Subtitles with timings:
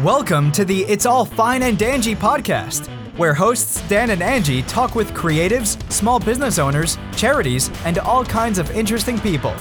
[0.00, 4.94] Welcome to the It's All Fine and Danjee podcast, where hosts Dan and Angie talk
[4.94, 9.54] with creatives, small business owners, charities, and all kinds of interesting people.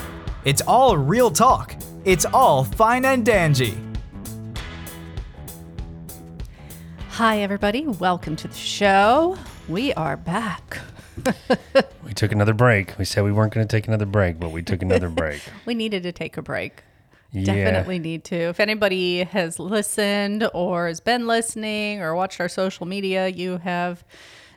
[0.46, 1.76] It's all real talk.
[2.06, 3.78] It's all fine and danjee.
[7.10, 7.86] Hi, everybody.
[7.86, 9.38] Welcome to the show.
[9.68, 10.80] We are back.
[12.06, 12.98] We took another break.
[12.98, 15.42] We said we weren't going to take another break, but we took another break.
[15.66, 16.84] We needed to take a break.
[17.32, 17.54] Yeah.
[17.54, 18.36] Definitely need to.
[18.36, 24.04] If anybody has listened or has been listening or watched our social media, you have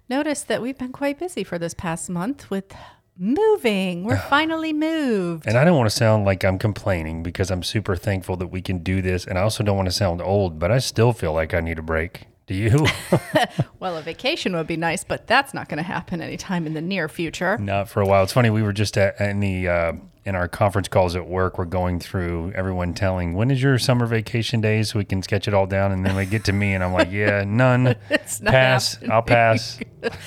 [0.09, 2.75] noticed that we've been quite busy for this past month with
[3.17, 4.05] moving.
[4.05, 5.47] We're finally moved.
[5.47, 8.61] And I don't want to sound like I'm complaining because I'm super thankful that we
[8.61, 9.25] can do this.
[9.25, 11.79] And I also don't want to sound old, but I still feel like I need
[11.79, 12.27] a break.
[12.47, 12.87] Do you?
[13.81, 16.81] Well, a vacation would be nice, but that's not going to happen anytime in the
[16.81, 17.59] near future.
[17.59, 18.23] Not for a while.
[18.23, 18.49] It's funny.
[18.49, 19.93] We were just at, in the uh,
[20.25, 21.59] in our conference calls at work.
[21.59, 25.47] We're going through everyone telling when is your summer vacation days so we can sketch
[25.47, 25.93] it all down.
[25.93, 27.95] And then we get to me, and I'm like, yeah, none.
[28.11, 28.95] It's not pass.
[28.95, 29.11] happening.
[29.13, 29.81] I'll pass.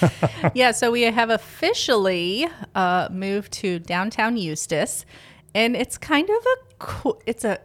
[0.53, 5.05] yeah, so we have officially uh, moved to downtown Eustis,
[5.55, 7.21] and it's kind of a cool.
[7.25, 7.59] It's a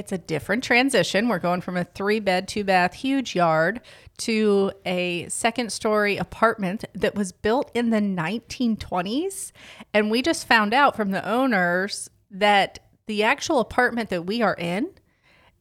[0.00, 1.28] it's a different transition.
[1.28, 3.82] We're going from a three bed, two bath, huge yard
[4.18, 9.52] to a second story apartment that was built in the 1920s,
[9.92, 14.54] and we just found out from the owners that the actual apartment that we are
[14.54, 14.90] in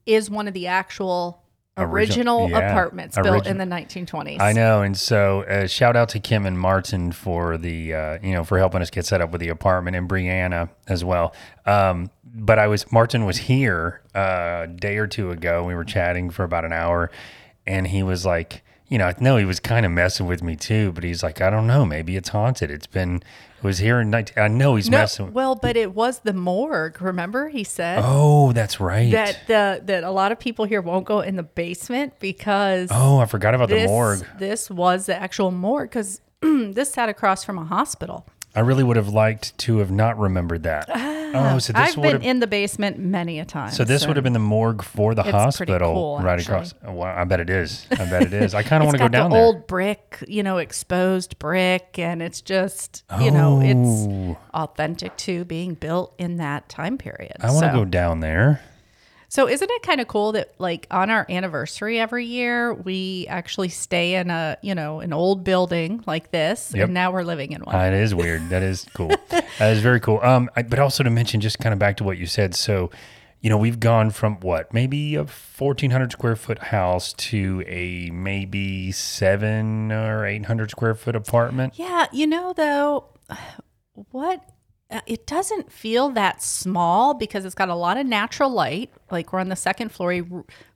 [0.06, 1.44] is one of the actual
[1.82, 4.40] Original- original yeah, apartments built in the 1920s.
[4.40, 8.34] I know, and so uh, shout out to Kim and Martin for the uh, you
[8.34, 11.34] know for helping us get set up with the apartment, and Brianna as well.
[11.66, 15.64] Um, but I was Martin was here uh, a day or two ago.
[15.64, 17.12] We were chatting for about an hour,
[17.66, 20.92] and he was like, you know, no, he was kind of messing with me too.
[20.92, 22.72] But he's like, I don't know, maybe it's haunted.
[22.72, 23.22] It's been
[23.60, 24.42] it was here in 19.
[24.42, 25.26] I know he's No, messing.
[25.28, 27.02] with well, but it was the morgue.
[27.02, 29.12] Remember, he said Oh, that's right.
[29.12, 33.20] that the that a lot of people here won't go in the basement because oh,
[33.20, 34.26] I forgot about this the morgue.
[34.38, 38.26] this was the actual morgue because this sat across from a hospital.
[38.56, 40.90] I really would have liked to have not remembered that.
[40.90, 43.72] Ah, oh, so this I've would been have in the basement many a time.
[43.72, 46.54] So this would have been the morgue for the pretty hospital, cool, right actually.
[46.56, 46.74] across.
[46.86, 47.86] Oh, wow, I bet it is.
[47.92, 48.54] I bet it is.
[48.54, 49.46] I kind of want to go down the there.
[49.46, 54.36] old brick, you know, exposed brick, and it's just, you know, Oh.
[54.36, 57.34] it's authentic to being built in that time period.
[57.42, 58.62] I want to So- go down there.
[59.30, 63.70] So isn't it kind of cool that like on our anniversary every year we actually
[63.70, 66.86] stay in a you know an old building like this Yep.
[66.86, 67.76] and now we're living in one.
[67.76, 68.50] Uh, it is weird.
[68.50, 69.12] That is cool.
[69.30, 70.20] that is very cool.
[70.24, 72.56] Um, I, but also to mention, just kind of back to what you said.
[72.56, 72.90] So,
[73.42, 78.10] you know, we've gone from what maybe a fourteen hundred square foot house to a
[78.10, 81.78] maybe seven or eight hundred square foot apartment.
[81.78, 83.06] yeah, you know though,
[84.12, 84.44] what
[84.92, 88.90] Uh, it doesn't feel that small because it's got a lot of natural light.
[89.12, 90.26] Like we're on the second floor,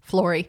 [0.02, 0.40] floor,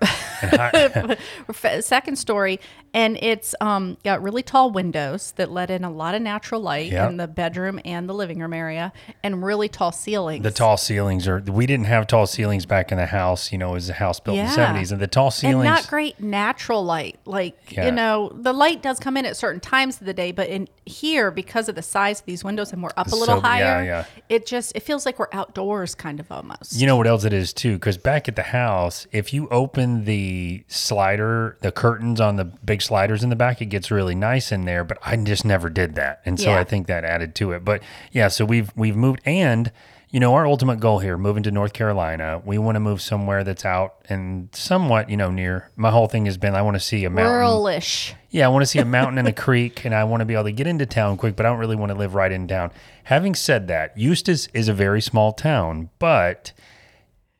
[1.80, 2.58] second story,
[2.94, 6.92] and it's um, got really tall windows that let in a lot of natural light
[6.92, 7.10] Yep.
[7.10, 8.92] in the bedroom and the living room area,
[9.22, 10.42] and really tall ceilings.
[10.42, 11.40] The tall ceilings are.
[11.40, 13.50] We didn't have tall ceilings back in the house.
[13.52, 15.74] You know, it was a house built in the seventies, and the tall ceilings and
[15.74, 17.18] not great natural light.
[17.24, 17.86] Like Yeah.
[17.86, 20.68] you know, the light does come in at certain times of the day, but in
[20.84, 23.74] here because of the size of these windows and we're up a little So- yeah,
[23.74, 24.04] higher, yeah.
[24.28, 26.74] it just it feels like we're outdoors, kind of almost.
[26.76, 27.74] You know what else it is too?
[27.74, 32.81] Because back at the house, if you open the slider, the curtains on the big
[32.82, 34.84] sliders in the back, it gets really nice in there.
[34.84, 36.58] But I just never did that, and so Yeah.
[36.58, 37.64] I think that added to it.
[37.64, 39.70] But yeah, so we've we've moved, and
[40.10, 43.44] you know our ultimate goal here, moving to North Carolina, we want to move somewhere
[43.44, 45.70] that's out and somewhat you know near.
[45.76, 47.32] My whole thing has been I want to see a mountain.
[47.34, 48.12] Ruralish.
[48.30, 50.34] Yeah, I want to see a mountain and a creek, and I want to be
[50.34, 52.46] able to get into town quick, but I don't really want to live right in
[52.46, 52.70] town.
[53.04, 56.52] Having said that, Eustis is a very small town, but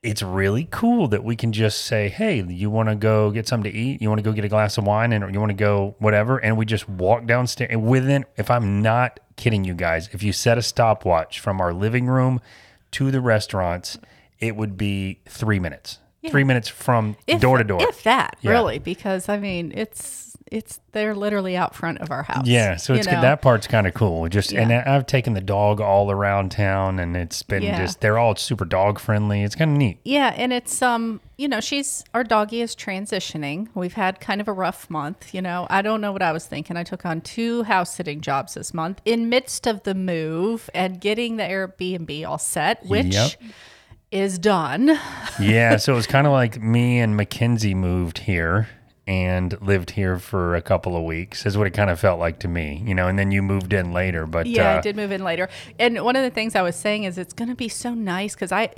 [0.02, 3.70] it's really cool that we can just say, "Hey, you want to go get something
[3.70, 4.02] to eat?
[4.02, 6.38] You want to go get a glass of wine, and you want to go whatever?"
[6.38, 7.68] And we just walk downstairs.
[7.72, 11.72] And within, if I'm not kidding you guys, if you set a stopwatch from our
[11.72, 12.40] living room
[12.92, 13.98] to the restaurants,
[14.40, 15.98] it would be three minutes.
[16.28, 17.82] Three minutes from If, door to door.
[17.82, 18.52] If that, Yeah.
[18.52, 20.21] really, because I mean, it's
[20.52, 22.46] it's they're literally out front of our house.
[22.46, 23.20] Yeah, so you it's know?
[23.22, 24.28] that part's kind of cool.
[24.28, 27.78] Just and I've taken the dog all around town, and it's been Yeah.
[27.78, 29.43] just they're all super dog friendly.
[29.43, 29.99] It's kind of neat.
[30.04, 33.69] Yeah, and it's um, you know, she's our doggie is transitioning.
[33.75, 35.66] We've had kind of a rough month, you know.
[35.70, 36.76] I don't know what I was thinking.
[36.76, 41.00] I took on two house sitting jobs this month in midst of the move and
[41.00, 43.31] getting the Airbnb all set, which Yep.
[44.10, 44.98] is done.
[45.40, 48.69] Yeah, so it was kind of like me and Mackenzie moved here
[49.06, 51.44] and lived here for a couple of weeks.
[51.46, 53.08] Is what it kind of felt like to me, you know.
[53.08, 55.49] And then you moved in later, but Yeah, uh, I did move in later.
[55.78, 58.34] And one of the things I was saying is it's going to be so nice
[58.34, 58.72] because I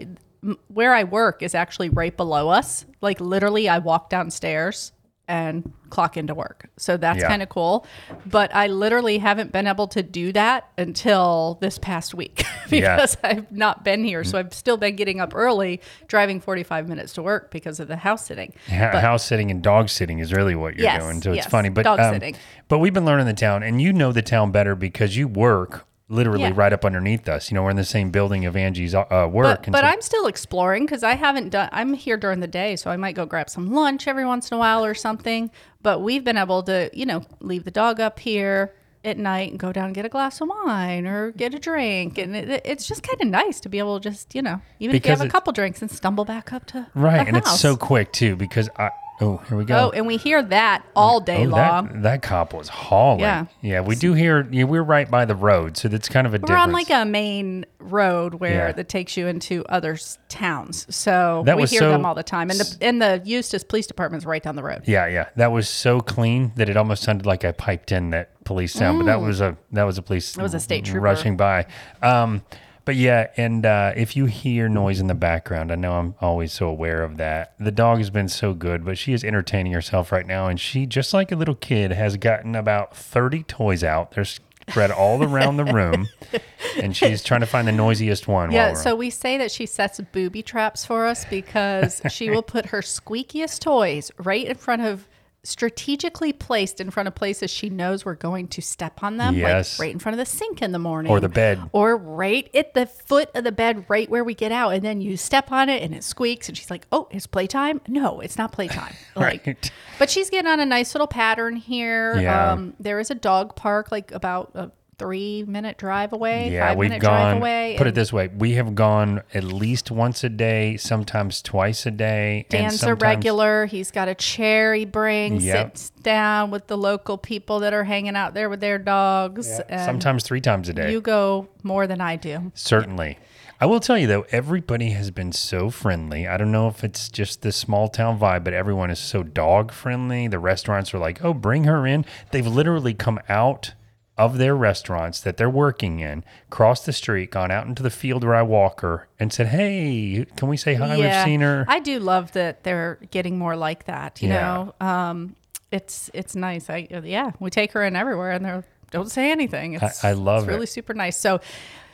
[0.68, 2.84] where I work is actually right below us.
[3.00, 4.92] Like literally, I walk downstairs
[5.26, 6.68] and clock into work.
[6.76, 7.28] So that's Yeah.
[7.28, 7.86] kind of cool.
[8.26, 12.96] But I literally haven't been able to do that until this past week Yeah.
[12.96, 14.22] because I've not been here.
[14.24, 17.96] So I've still been getting up early, driving 45 minutes to work because of the
[17.96, 18.52] house sitting.
[18.68, 21.22] Ha- But- house sitting and dog sitting is really what you're Yes, doing.
[21.22, 22.36] So it's yes, funny, but dog um, sitting.
[22.68, 25.86] but we've been learning the town, and you know the town better because you work
[26.14, 26.52] literally Yeah.
[26.54, 27.50] right up underneath us.
[27.50, 29.64] You know, we're in the same building of Angie's uh, work.
[29.64, 31.68] But, but so- I'm still exploring because I haven't done.
[31.72, 34.54] I'm here during the day, so I might go grab some lunch every once in
[34.56, 35.50] a while or something.
[35.82, 38.74] But we've been able to, you know, leave the dog up here
[39.04, 42.16] at night and go down and get a glass of wine or get a drink,
[42.16, 44.96] and it, it's just kind of nice to be able to just, you know, even
[44.96, 47.76] if you have a couple drinks and stumble back up to right, and it's so
[47.76, 48.90] quick too because I.
[49.20, 49.76] Oh, here we go.
[49.76, 51.86] Oh, and we hear that all day Oh, long.
[51.86, 53.20] that, that cop was hauling.
[53.20, 53.46] Yeah.
[53.60, 53.80] yeah.
[53.80, 54.46] We do hear.
[54.50, 56.62] Yeah, we're right by the road, so that's kind of a We're difference.
[56.66, 58.72] on like a main road where Yeah.
[58.72, 59.96] that takes you into other
[60.28, 62.50] towns, so That we hear so- them all the time.
[62.50, 64.82] And the and the Eustis Police Department's right down the road.
[64.86, 65.26] Yeah, yeah.
[65.36, 68.98] That was so clean that it almost sounded like I piped in that police sound,
[68.98, 70.42] but that was a that was a police that Mm.
[70.42, 71.00] was a state trooper.
[71.00, 71.66] rushing by.
[72.02, 72.42] Um
[72.84, 76.52] but yeah, and uh, if you hear noise in the background, I know I'm always
[76.52, 77.54] so aware of that.
[77.58, 80.86] The dog has been so good, but she is entertaining herself right now, and she,
[80.86, 84.12] just like a little kid, has gotten about 30 toys out.
[84.12, 86.08] They're spread all around the room,
[86.80, 88.52] and she's trying to find the noisiest one.
[88.52, 92.66] Yeah, so we say that she sets booby traps for us because she will put
[92.66, 95.06] her squeakiest toys right in front of
[95.44, 99.78] strategically placed in front of places she knows we're going to step on them Yes.
[99.78, 101.60] like right in front of the sink in the morning Or the bed.
[101.72, 105.00] or right at the foot of the bed right where we get out and then
[105.00, 108.38] you step on it and it squeaks and she's like oh it's playtime no it's
[108.38, 109.70] not playtime like Right.
[109.98, 112.52] but she's getting on a nice little pattern here Yeah.
[112.52, 116.76] um, there is a dog park like about a three minute drive away Yeah, five
[116.78, 117.36] we've minute drive gone.
[117.38, 121.86] away Put it this way: we have gone at least once a day, sometimes twice
[121.86, 122.46] a day.
[122.50, 123.66] and Dan's a regular.
[123.66, 125.76] He's got a chair he brings, Yep.
[125.76, 129.48] sits down with the local people that are hanging out there with their dogs.
[129.68, 130.90] And Sometimes three times a day.
[130.92, 132.52] you go more than I do.
[132.54, 133.18] Certainly.
[133.60, 136.26] I will tell you though, everybody has been so friendly.
[136.26, 139.70] I don't know if it's just the small town vibe, but everyone is so dog
[139.72, 140.26] friendly.
[140.28, 143.72] The restaurants are like, "Oh, bring her in." They've literally come out
[144.16, 148.22] of their restaurants that they're working in, crossed the street, gone out into the field
[148.24, 150.96] where I walk her, and said, "Hey, can we say hi?
[150.98, 154.22] We've seen her." I do love that they're getting more like that.
[154.22, 154.40] You Yeah.
[154.80, 155.36] know, um,
[155.72, 156.70] it's it's nice.
[156.70, 159.74] I yeah, we take her in everywhere, and they're don't say anything.
[159.74, 160.54] It's, I love it's it.
[160.54, 161.16] really super nice.
[161.16, 161.40] So.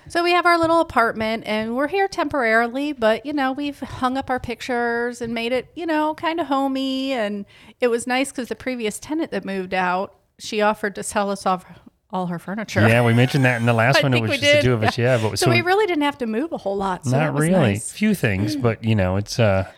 [0.08, 4.16] So we have our little apartment and we're here temporarily, but you know, we've hung
[4.16, 7.44] up our pictures and made it, you know, kind of homey and
[7.80, 11.44] it was nice cuz the previous tenant that moved out, she offered to sell us
[11.44, 11.66] off
[12.12, 12.80] all her furniture.
[12.88, 14.14] yeah, we mentioned that in the last one.
[14.14, 14.98] It was just the two of us.
[14.98, 17.04] Yeah, but So, we really didn't have to move a whole lot.
[17.04, 17.50] So not really.
[17.52, 17.92] nice.
[17.92, 19.70] Few things, but you know, it's uh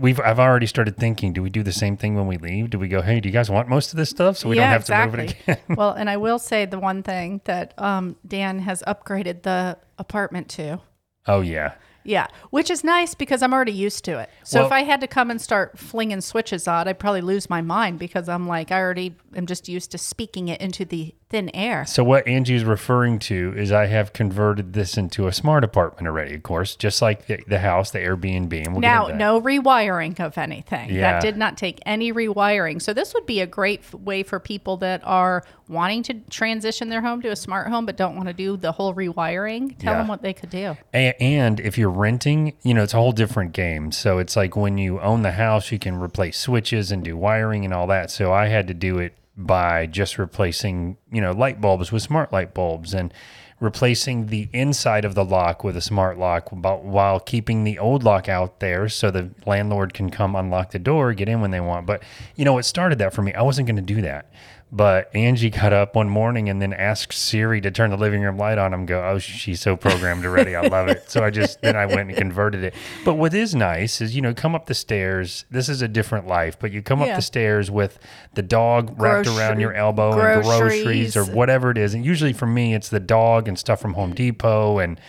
[0.00, 2.70] we've I've already started thinking, do we do the same thing when we leave?
[2.70, 4.64] Do we go, "Hey, do you guys want most of this stuff so we don't
[4.64, 8.16] have to move it again?" well, and I will say the one thing that um,
[8.26, 10.80] Dan has upgraded the apartment to.
[11.26, 11.74] oh yeah.
[12.08, 14.30] Yeah, which is nice because I'm already used to it.
[14.44, 17.50] So Well- if I had to come and start flinging switches on, I'd probably lose
[17.50, 21.16] my mind because I'm like, I already am just used to speaking it into the
[21.28, 21.84] thin air.
[21.86, 26.34] So what Angie's referring to is I have converted this into a smart apartment already,
[26.36, 28.52] of course, just like the, the house, the Airbnb.
[28.64, 30.90] And we'll Now, no rewiring of anything.
[30.90, 31.00] Yeah.
[31.12, 32.80] That did not take any rewiring.
[32.80, 36.90] So this would be a great f- way for people that are wanting to transition
[36.90, 39.76] their home to a smart home but don't want to do the whole rewiring.
[39.78, 39.98] Tell Yeah.
[39.98, 40.76] them what they could do.
[40.94, 43.90] A- And if you're renting, you know, it's a whole different game.
[43.90, 47.64] So it's like when you own the house, you can replace switches and do wiring
[47.64, 48.12] and all that.
[48.12, 52.32] So I had to do it by just replacing, you know, light bulbs with smart
[52.32, 53.12] light bulbs and
[53.58, 58.28] replacing the inside of the lock with a smart lock while- keeping the old lock
[58.28, 61.86] out there so the landlord can come unlock the door, get in when they want.
[61.86, 62.02] But,
[62.34, 64.30] you know, it started that for me, I wasn't going to do that.
[64.76, 68.36] But Angie got up one morning and then asked Siri to turn the living room
[68.36, 68.74] light on.
[68.74, 70.54] I'm go, oh, she's so programmed already.
[70.54, 71.10] I love it.
[71.10, 72.74] So I just then I went and converted it.
[73.02, 75.46] But what is nice is you know come up the stairs.
[75.50, 77.98] This is a different life, but you come up the stairs with
[78.34, 81.94] the dog wrapped Grocery- around your elbow and groceries or whatever it is.
[81.94, 85.00] And usually for me, it's the dog and stuff from Home Depot and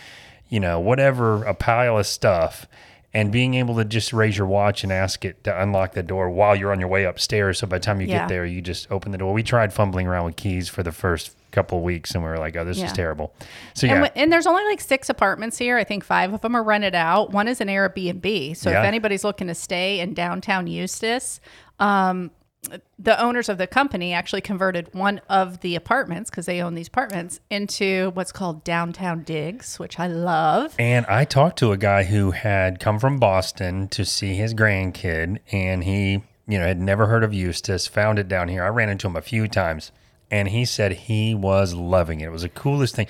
[0.48, 2.66] you know whatever a pile of stuff.
[3.14, 6.28] And being able to just raise your watch and ask it to unlock the door
[6.28, 7.58] while you're on your way upstairs.
[7.58, 8.18] So by the time you Yeah.
[8.20, 9.32] get there, you just open the door.
[9.32, 12.36] We tried fumbling around with keys for the first couple of weeks and we were
[12.36, 12.84] like, oh, this Yeah.
[12.84, 13.32] is terrible.
[13.72, 15.78] So And, yeah, w- and there's only like six apartments here.
[15.78, 17.32] I think five of them are rented out.
[17.32, 18.54] One is an Airbnb.
[18.54, 18.80] So Yeah.
[18.82, 21.40] if anybody's looking to stay in downtown Eustis,
[21.80, 22.30] um,
[22.98, 26.88] the owners of the company actually converted one of the apartments because they own these
[26.88, 30.74] apartments into what's called downtown digs, which I love.
[30.78, 35.38] And I talked to a guy who had come from Boston to see his grandkid,
[35.52, 38.64] and he, you know, had never heard of Eustis, found it down here.
[38.64, 39.92] I ran into him a few times,
[40.30, 42.26] and he said he was loving it.
[42.26, 43.06] It was the coolest thing.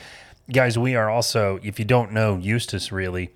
[0.53, 3.31] Guys, we are also, if you don't know Eustis really,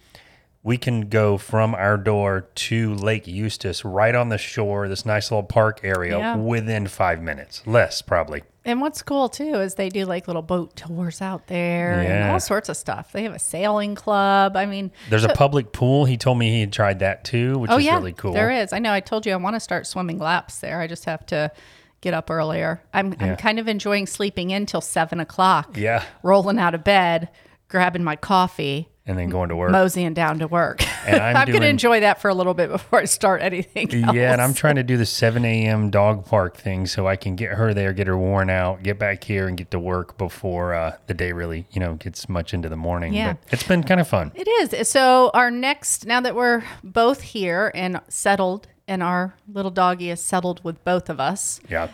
[0.64, 5.30] we can go from our door to Lake Eustis right on the shore, this nice
[5.30, 6.36] little park area, Yeah.
[6.36, 8.42] within five minutes, less probably.
[8.64, 12.38] And what's cool too is they do like little boat tours out there and all
[12.38, 13.10] sorts of stuff.
[13.10, 14.56] They have a sailing club.
[14.56, 16.04] I mean, There's a public pool.
[16.04, 18.32] He told me he had tried that too, which oh is yeah, really cool.
[18.32, 18.72] there is.
[18.72, 18.92] I know.
[18.92, 20.80] I told you I want to start swimming laps there.
[20.80, 21.50] I just have to
[22.02, 22.80] get up earlier.
[22.94, 23.32] I'm Yeah.
[23.32, 25.76] I'm kind of enjoying sleeping in till seven o'clock.
[25.76, 26.04] Yeah.
[26.22, 27.30] rolling out of bed,
[27.66, 29.72] grabbing my coffee, And then going to work.
[29.72, 30.80] moseying down to work.
[31.06, 34.14] And I'm going to enjoy that for a little bit before I start anything else.
[34.14, 35.90] Yeah, and I'm trying to do the 7 a.m.
[35.90, 39.24] dog park thing so I can get her there, get her worn out, get back
[39.24, 42.68] here, and get to work before uh, the day really, you know, gets much into
[42.68, 43.12] the morning.
[43.12, 43.32] Yeah.
[43.32, 44.30] But it's been kind of fun.
[44.36, 44.88] It is.
[44.88, 50.20] So our next, now that we're both here and settled, and our little doggy is
[50.20, 51.60] settled with both of us.
[51.68, 51.88] Yeah.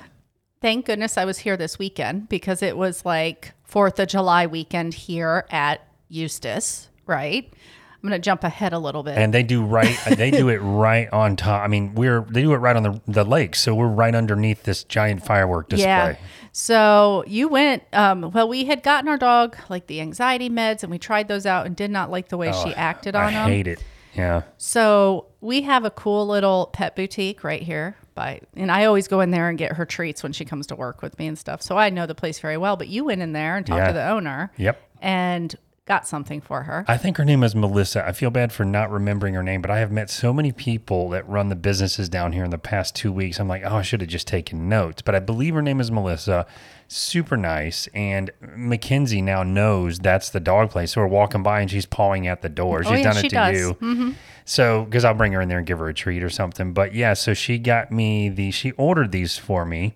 [0.61, 4.95] Thank goodness I was here this weekend because it was like Fourth of July weekend
[4.95, 7.53] here at Eustis, right?
[8.00, 9.19] I'm going to jump ahead a little bit.
[9.19, 9.99] And they do right.
[10.17, 11.62] they do it right on top.
[11.65, 14.62] I mean, we're they do it right on the the lake, so we're right underneath
[14.62, 15.87] this giant firework display.
[15.88, 16.17] Yeah.
[16.53, 17.83] So you went.
[17.93, 21.45] Um, well, we had gotten our dog like the anxiety meds, and we tried those
[21.45, 23.49] out and did not like the way she acted Oh, I on them.
[23.49, 23.83] hate it.
[24.15, 24.43] Yeah.
[24.59, 29.21] So we have a cool little pet boutique right here by, and I always go
[29.21, 31.62] in there and get her treats when she comes to work with me and stuff.
[31.62, 32.77] So I know the place very well.
[32.77, 33.87] But you went in there and talked Yeah.
[33.88, 34.53] to the owner.
[34.57, 34.81] Yep.
[35.03, 35.55] And
[35.88, 36.85] got something for her.
[36.87, 38.07] I think her name is Melissa.
[38.07, 41.09] I feel bad for not remembering her name, but I have met so many people
[41.09, 43.40] that run the businesses down here in the past two weeks.
[43.40, 45.02] I'm like, oh, I should have just taken notes.
[45.02, 46.47] But I believe her name is Melissa.
[46.87, 47.88] Super nice.
[47.95, 50.92] And Mackenzie now knows that's the dog place.
[50.92, 52.83] So we're walking by and she's pawing at the door.
[52.85, 53.57] She's Oh, yeah, done it she to does.
[53.73, 54.09] Mm-hmm.
[54.09, 54.14] you.
[54.45, 56.73] So, because I'll bring her in there and give her a treat or something.
[56.73, 59.95] But yeah, so she got me the, she ordered these for me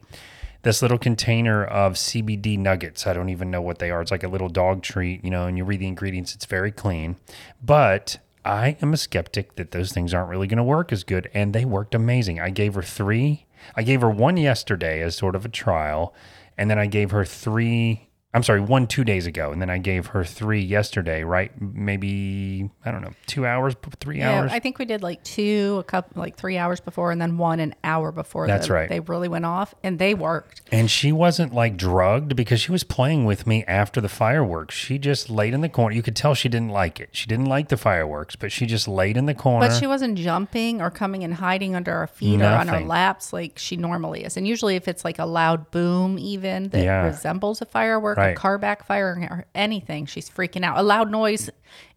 [0.62, 3.06] this little container of CBD nuggets.
[3.06, 4.00] I don't even know what they are.
[4.00, 6.70] It's like a little dog treat, you know, and you read the ingredients, it's very
[6.70, 7.16] clean.
[7.62, 11.30] But I am a skeptic that those things aren't really going to work as good.
[11.34, 12.40] And they worked amazing.
[12.40, 13.46] I gave her three.
[13.76, 16.14] I gave her one yesterday as sort of a trial.
[16.56, 18.08] And then I gave her three.
[18.34, 19.52] I'm sorry, one two days ago.
[19.52, 21.52] And then I gave her three yesterday, right?
[21.60, 24.52] Maybe, I don't know, two hours, three yeah, hours.
[24.52, 27.60] I think we did like two, a couple, like three hours before, and then one
[27.60, 28.46] an hour before.
[28.46, 28.88] That's the- right.
[28.88, 30.62] They really went off, and they worked.
[30.72, 34.74] And she wasn't like drugged because she was playing with me after the fireworks.
[34.74, 35.94] She just laid in the corner.
[35.94, 37.10] You could tell she didn't like it.
[37.12, 39.68] She didn't like the fireworks, but she just laid in the corner.
[39.68, 43.32] But she wasn't jumping or coming and hiding under our feet or on our laps
[43.32, 44.38] like she normally is.
[44.38, 47.06] And usually, if it's like a loud boom, even that Yeah.
[47.06, 48.36] resembles a firework, a Right.
[48.36, 50.78] car backfiring or anything, she's freaking out.
[50.78, 51.50] A loud noise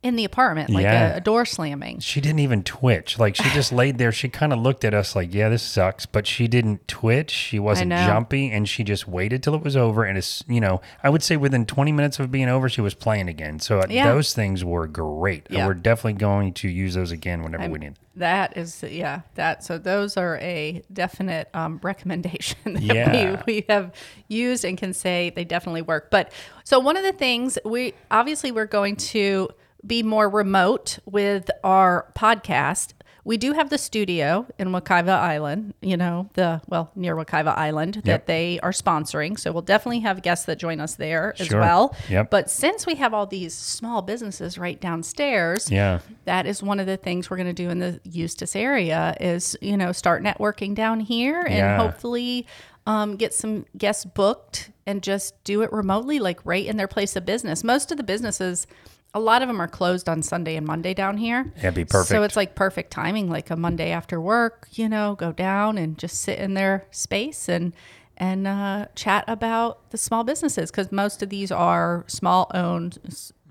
[0.05, 1.13] in the apartment, like Yeah.
[1.15, 1.99] a, a door slamming.
[1.99, 3.17] she didn't even twitch.
[3.17, 4.11] Like she just laid there.
[4.11, 7.31] She kind of looked at us like, "Yeah, this sucks," but she didn't twitch.
[7.31, 10.03] She wasn't jumpy, and she just waited till it was over.
[10.03, 12.93] And it's you know, I would say within 20 minutes of being over, she was
[12.93, 13.59] playing again.
[13.59, 14.13] So uh, Yeah.
[14.13, 15.47] those things were great.
[15.49, 15.65] Yeah.
[15.65, 17.95] We're definitely going to use those again whenever we need.
[18.17, 19.63] That is, yeah, that.
[19.65, 23.43] So those are a definite um, recommendation that Yeah.
[23.45, 23.91] we, we have
[24.29, 26.11] used and can say they definitely work.
[26.11, 26.31] But
[26.63, 29.49] so one of the things we obviously we're going to
[29.85, 32.93] be more remote with our podcast.
[33.23, 37.95] We do have the studio in Wekiva Island, you know, the well near Wekiva Island
[37.95, 38.25] that Yep.
[38.27, 39.39] they are sponsoring.
[39.39, 41.59] So we'll definitely have guests that join us there as Sure.
[41.59, 41.95] well.
[42.07, 42.29] Yep.
[42.29, 45.99] But since we have all these small businesses right downstairs, Yeah.
[46.25, 49.57] that is one of the things we're going to do in the Eustis area is
[49.59, 51.77] you know start networking down here and Yeah.
[51.77, 52.45] hopefully
[52.85, 57.15] um, get some guests booked and just do it remotely like right in their place
[57.15, 58.67] of business most of the businesses
[59.15, 62.09] a lot of them are closed on sunday and monday down here That'd be perfect.
[62.09, 65.97] so it's like perfect timing like a monday after work you know go down and
[65.97, 67.73] just sit in their space and
[68.17, 72.97] and uh, chat about the small businesses because most of these are small owned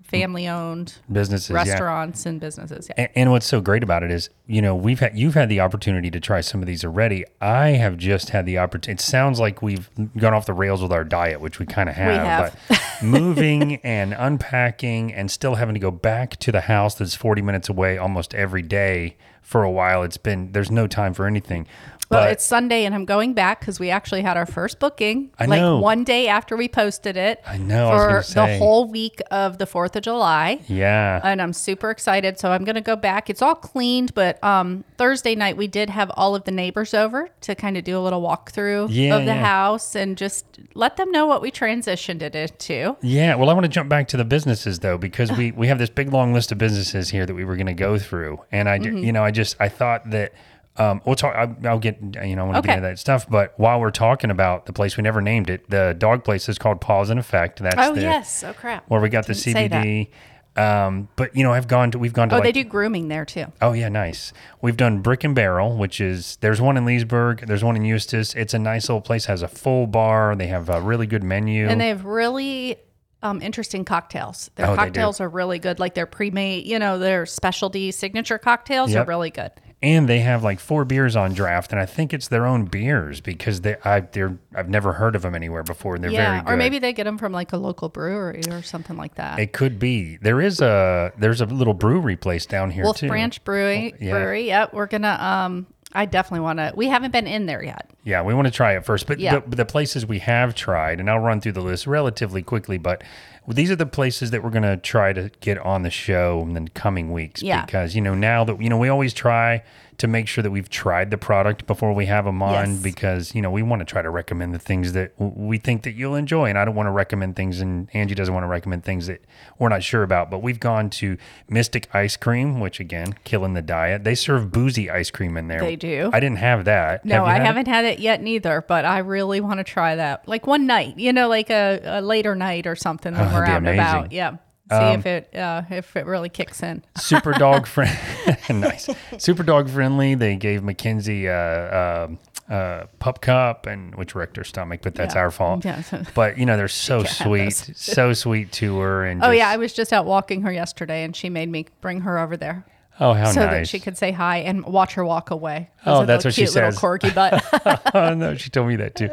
[0.05, 1.57] family owned Businesses, yeah.
[1.57, 2.89] restaurants and businesses.
[2.89, 2.95] Yeah.
[2.99, 5.61] And, and what's so great about it is, you know, we've had you've had the
[5.61, 7.25] opportunity to try some of these already.
[7.41, 8.93] I have just had the opportunity.
[8.93, 11.97] It sounds like we've gone off the rails with our diet, which we kind of
[11.97, 12.27] have.
[12.27, 12.61] have.
[12.69, 17.43] But moving and unpacking and still having to go back to the house that's 40
[17.43, 20.03] minutes away almost every day for a while.
[20.03, 21.67] It's been there's no time for anything.
[22.15, 25.31] But it's Sunday, and I'm going back because we actually had our first booking.
[25.39, 25.79] I like know.
[25.79, 27.43] one day after we posted it.
[27.47, 30.61] I know, for gonna the whole week of the Fourth of July.
[30.69, 32.39] yeah, and I'm super excited.
[32.39, 33.29] So I'm going to go back.
[33.31, 37.29] It's all cleaned, but um, Thursday night we did have all of the neighbors over
[37.43, 39.45] to kind of do a little walkthrough Yeah, of the yeah.
[39.45, 40.45] house and just
[40.75, 42.97] let them know what we transitioned it into.
[43.03, 45.79] Yeah, well, I want to jump back to the businesses though, because we we have
[45.79, 48.69] this big long list of businesses here that we were going to go through, and
[48.69, 48.99] I, Mm-hmm.
[48.99, 50.33] you know, I just I thought that.
[50.77, 51.35] Um, we'll talk.
[51.65, 54.31] I'll get you know I want to get into that stuff, but while we're talking
[54.31, 55.71] about the place, we never named it.
[55.71, 57.61] The dog place is called Pause and Effect.
[57.61, 58.85] That's Oh the, yes, oh crap.
[58.89, 59.85] where we got the Didn't say that.
[59.85, 60.09] CBD.
[60.57, 63.09] Um, but you know, I've gone to we've gone to Oh, like they do grooming
[63.09, 63.47] there too.
[63.61, 64.33] Oh yeah, nice.
[64.63, 68.35] We've done Brick and Barrel, which is there's one in Leesburg, there's one in Eustis.
[68.35, 69.27] It's a nice little place.
[69.27, 70.37] Has a full bar.
[70.37, 71.67] They have a really good menu.
[71.69, 72.77] And they have really
[73.23, 74.51] um, interesting cocktails.
[74.55, 75.81] Their Oh, cocktails are really good.
[75.81, 79.07] Like their pre-made, you know, their specialty signature cocktails Yep.
[79.07, 79.51] are really good.
[79.85, 83.21] And they have like four beers on draft, and I think it's their own beers
[83.21, 85.95] because they I they're I've never heard of them anywhere before.
[85.95, 86.53] And they're very yeah, good.
[86.53, 89.39] or maybe they get them from like a local brewery or something like that.
[89.39, 90.17] it could be.
[90.17, 93.09] There is a there's a little brewery place down here Wolf too.
[93.09, 93.95] Branch Brewery.
[94.01, 94.13] yeah.
[94.13, 94.47] Brewery.
[94.47, 95.19] Yep, we're gonna.
[95.21, 96.73] Um, I definitely want to.
[96.75, 97.89] We haven't been in there yet.
[98.03, 99.07] Yeah, we want to try it first.
[99.07, 99.39] But Yeah.
[99.41, 103.03] the, the places we have tried, and I'll run through the list relatively quickly, but
[103.47, 106.55] these are the places that we're going to try to get on the show in
[106.55, 107.43] the coming weeks.
[107.43, 107.65] Yeah.
[107.65, 109.63] Because, you know, now that, you know, we always try
[109.99, 112.83] to make sure that we've tried the product before we have them on Yes.
[112.83, 115.83] because, you know, we want to try to recommend the things that w- we think
[115.85, 116.49] that you'll enjoy.
[116.49, 119.21] And I don't want to recommend things, and Angie doesn't want to recommend things that
[119.59, 120.31] we're not sure about.
[120.31, 121.17] But we've gone to
[121.49, 124.05] Mystic Ice Cream, which, again, killing the diet.
[124.05, 125.61] They serve boozy ice cream in there.
[125.61, 126.11] They do?
[126.13, 127.05] I didn't have that.
[127.05, 130.27] No, Have I haven't had it yet neither, but I really want to try that.
[130.29, 133.45] Like one night, you know, like a, a later night or something when Oh, we're
[133.45, 134.13] out and about.
[134.13, 134.37] Yeah.
[134.71, 136.83] See if it uh, if it really kicks in.
[136.97, 137.97] super dog friend
[138.51, 142.19] nice super dog friendly they gave mackenzie a, um
[142.51, 145.21] uh, pup cup and which wrecked her stomach but that's Yeah.
[145.23, 145.83] our fault Yeah.
[146.15, 149.57] but you know they're so sweet so sweet to her and Oh just- yeah, I
[149.57, 152.67] was just out walking her yesterday, and she made me bring her over there
[153.01, 153.35] oh how nice.
[153.35, 155.71] so nice that she could say hi and watch her walk away.
[155.87, 156.79] Oh, that's what she says.
[156.79, 157.45] Corgi butt.
[157.95, 159.11] oh no she told me that too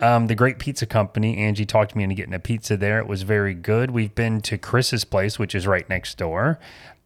[0.00, 3.22] um, the great pizza company angie talked me into getting a pizza there it was
[3.22, 6.58] very good we've been to chris's place which is right next door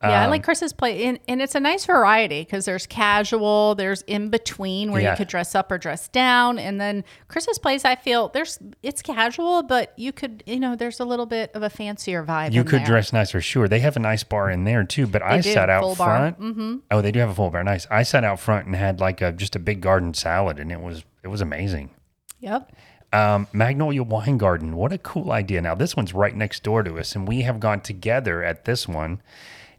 [0.02, 3.74] Yeah, I Um, like Chris's play, and, and it's a nice variety because there's casual,
[3.76, 5.12] there's in between where Yeah.
[5.12, 9.00] you could dress up or dress down, and then Chris's place, I feel there's it's
[9.00, 12.52] casual, but you could you know there's a little bit of a fancier vibe.
[12.52, 12.86] You could there.
[12.86, 13.68] dress nicer, sure.
[13.68, 16.32] They have a nice bar in there too, but I do, sat out bar.
[16.32, 16.52] Mm-hmm.
[16.52, 16.82] front.
[16.90, 17.64] Oh, they do have a full bar.
[17.64, 17.86] Nice.
[17.90, 20.80] I sat out front and had like a just a big garden salad, and it
[20.80, 21.88] was it was amazing.
[22.40, 22.70] Yep.
[23.14, 25.62] Um, Magnolia Wine Garden, what a cool idea!
[25.62, 28.86] Now this one's right next door to us, and we have gone together at this
[28.86, 29.22] one.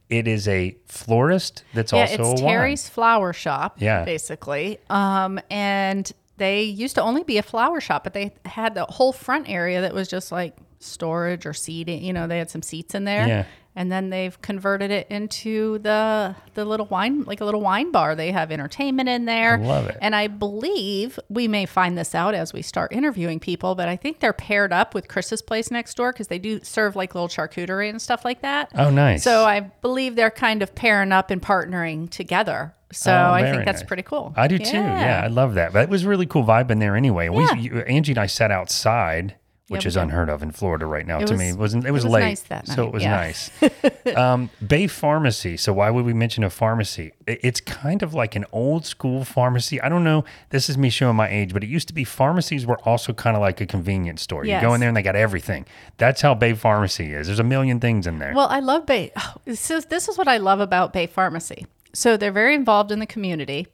[0.10, 2.54] It is a florist that's Yeah, also it's a wine.
[2.54, 3.78] Terry's Flower Shop.
[3.80, 4.06] Yeah.
[4.06, 4.80] basically.
[4.90, 9.12] Um, and they used to only be a flower shop, but they had the whole
[9.12, 12.04] front area that was just like storage or seating.
[12.04, 13.28] You know, they had some seats in there.
[13.28, 13.46] Yeah.
[13.78, 18.16] And then they've converted it into the the little wine, like a little wine bar.
[18.16, 19.54] They have entertainment in there.
[19.54, 19.98] I love it.
[20.02, 23.96] And I believe we may find this out as we start interviewing people, but I
[23.96, 27.28] think they're paired up with Chris's place next door because they do serve like little
[27.28, 28.72] charcuterie and stuff like that.
[28.74, 29.24] Oh, nice.
[29.24, 32.74] So I believe they're kind of pairing up and partnering together.
[32.92, 33.88] So Oh, I think that's nice.
[33.88, 34.34] pretty cool.
[34.36, 34.78] I do too.
[34.78, 35.72] Yeah, I love that.
[35.72, 37.26] But it was really cool vibe in there anyway.
[37.26, 37.54] Yeah.
[37.54, 39.36] We, Angie and I sat outside,
[39.70, 40.04] which we is did.
[40.04, 41.20] unheard of in Florida right now.
[41.20, 41.86] to was- me, it wasn't.
[41.86, 43.12] It was, was late, nice that so it was yeah.
[43.12, 43.52] nice.
[44.16, 45.58] um, Bay Pharmacy.
[45.58, 47.12] So why would we mention a pharmacy?
[47.26, 49.82] It's kind of like an old school pharmacy.
[49.82, 50.24] I don't know.
[50.50, 53.36] This is me showing my age, but it used to be pharmacies were also kind
[53.36, 54.46] of like a convenience store.
[54.46, 55.66] You go in there and they got everything.
[55.98, 57.28] That's how Bay Pharmacy is.
[57.28, 58.34] There's a million things in there.
[58.34, 59.12] Well, I love Bay.
[59.16, 61.66] oh, This is, this is what I love about Bay Pharmacy.
[61.94, 63.68] So they're very involved in the community.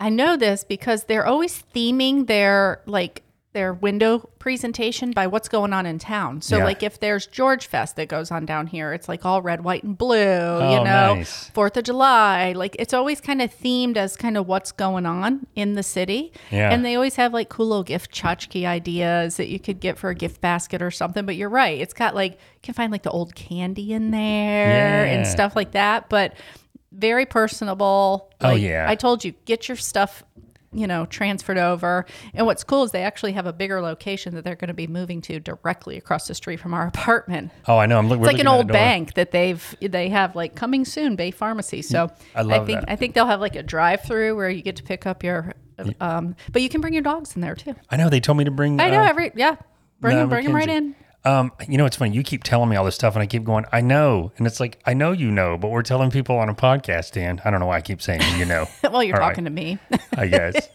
[0.00, 5.72] I know this because they're always theming their like their window presentation by what's going
[5.74, 6.40] on in town.
[6.40, 6.64] So Yeah.
[6.64, 9.82] like if there's George Fest that goes on down here, it's like all red, white,
[9.82, 11.48] and blue, Oh, you know, nice.
[11.50, 12.52] Fourth of July.
[12.52, 16.32] Like it's always kind of themed as kind of what's going on in the city.
[16.50, 16.70] Yeah.
[16.72, 20.08] And they always have like cool little gift tchotchke ideas that you could get for
[20.08, 21.26] a gift basket or something.
[21.26, 21.78] But you're right.
[21.78, 25.72] It's got like you can find like the old candy in there and stuff like
[25.72, 26.08] that.
[26.08, 26.34] But
[26.90, 28.30] very personable.
[28.40, 28.86] Oh, yeah.
[28.88, 30.24] I told you, get your stuff,
[30.72, 32.06] you know, transferred over.
[32.34, 34.86] And what's cool is they actually have a bigger location that they're going to be
[34.86, 37.52] moving to directly across the street from our apartment.
[37.68, 37.98] oh, I know.
[37.98, 41.30] I'm look, It's like an old bank that they've they have like coming soon, Bay
[41.30, 41.82] Pharmacy.
[41.82, 42.90] So I love think that.
[42.90, 45.54] I think they'll have like a drive through where you get to pick up your
[46.00, 47.74] um but you can bring your dogs in there too.
[47.90, 48.08] I know.
[48.08, 48.80] They told me to bring.
[48.80, 49.56] I know uh, every yeah.
[50.00, 50.96] Bring no, them bring them right in.
[51.24, 52.14] Um, you know, it's funny.
[52.14, 54.32] You keep telling me all this stuff, and I keep going, I know.
[54.38, 57.40] And it's like, I know you know, but we're telling people on a podcast, Dan.
[57.44, 58.66] I don't know why I keep saying you know.
[58.82, 59.28] well, you're All right.
[59.28, 59.78] talking to me.
[60.16, 60.68] I guess.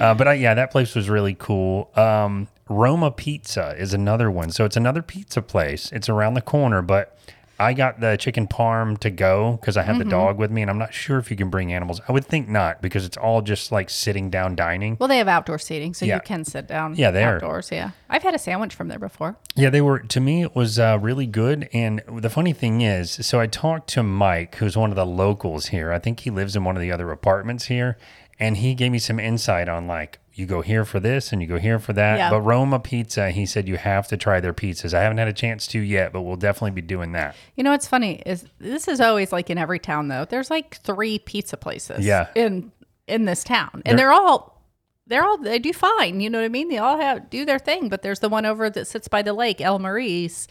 [0.00, 1.90] Uh, but I, yeah, that place was really cool.
[1.96, 4.50] Um, Roma Pizza is another one.
[4.50, 5.90] So it's another pizza place.
[5.92, 7.16] It's around the corner, but
[7.58, 10.04] I got the chicken parm to go because I had Mm-hmm.
[10.04, 12.00] the dog with me, and I'm not sure if you can bring animals.
[12.06, 14.96] I would think not because it's all just like sitting down dining.
[15.00, 16.16] well, they have outdoor seating, so Yeah.
[16.16, 17.36] you can sit down Yeah, they are.
[17.36, 17.70] outdoors.
[17.72, 17.90] Yeah.
[18.10, 19.36] I've had a sandwich from there before.
[19.54, 20.00] Yeah, they were.
[20.00, 21.68] To me, it was uh, really good.
[21.72, 25.66] And the funny thing is, so I talked to Mike, who's one of the locals
[25.68, 25.92] here.
[25.92, 27.96] I think he lives in one of the other apartments here,
[28.38, 31.48] and he gave me some insight on like you go here for this and you
[31.48, 32.18] go here for that.
[32.18, 32.30] Yeah.
[32.30, 34.92] But Roma Pizza, he said you have to try their pizzas.
[34.92, 37.34] I haven't had a chance to yet, but we'll definitely be doing that.
[37.56, 40.26] You know what's funny is this is always like in every town though.
[40.26, 42.04] There's like three pizza places.
[42.04, 42.28] Yeah.
[42.34, 42.70] In
[43.08, 44.62] in this town, and they're all
[45.06, 46.20] they're all they do fine.
[46.20, 46.68] You know what I mean?
[46.68, 47.88] They all have do their thing.
[47.88, 50.48] But there's the one over that sits by the lake, El Maurice.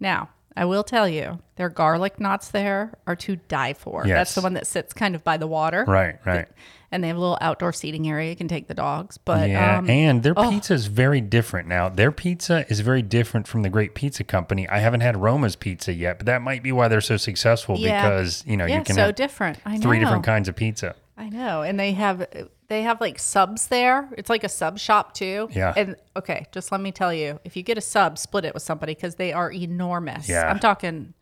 [0.00, 4.04] Now I will tell you, their garlic knots there are to die for.
[4.04, 4.16] Yes.
[4.16, 5.84] That's the one that sits kind of by the water.
[5.86, 6.48] Right, right.
[6.90, 8.30] And they have a little outdoor seating area.
[8.30, 9.18] You can take the dogs.
[9.18, 11.88] But Yeah, um, and their pizza is very different now.
[11.88, 14.68] Their pizza is very different from the Great Pizza Company.
[14.68, 18.02] I haven't had Roma's pizza yet, but that might be why they're so successful Yeah.
[18.02, 19.58] because you know yeah, you can so have different.
[19.64, 19.80] I know.
[19.82, 20.96] three different kinds of pizza.
[21.16, 22.26] I know, and they have
[22.68, 24.08] they have like subs there.
[24.16, 25.48] It's like a sub shop too.
[25.52, 25.72] Yeah.
[25.76, 28.62] And okay, just let me tell you, if you get a sub, split it with
[28.62, 30.28] somebody because they are enormous.
[30.28, 30.48] Yeah.
[30.48, 31.14] I'm talking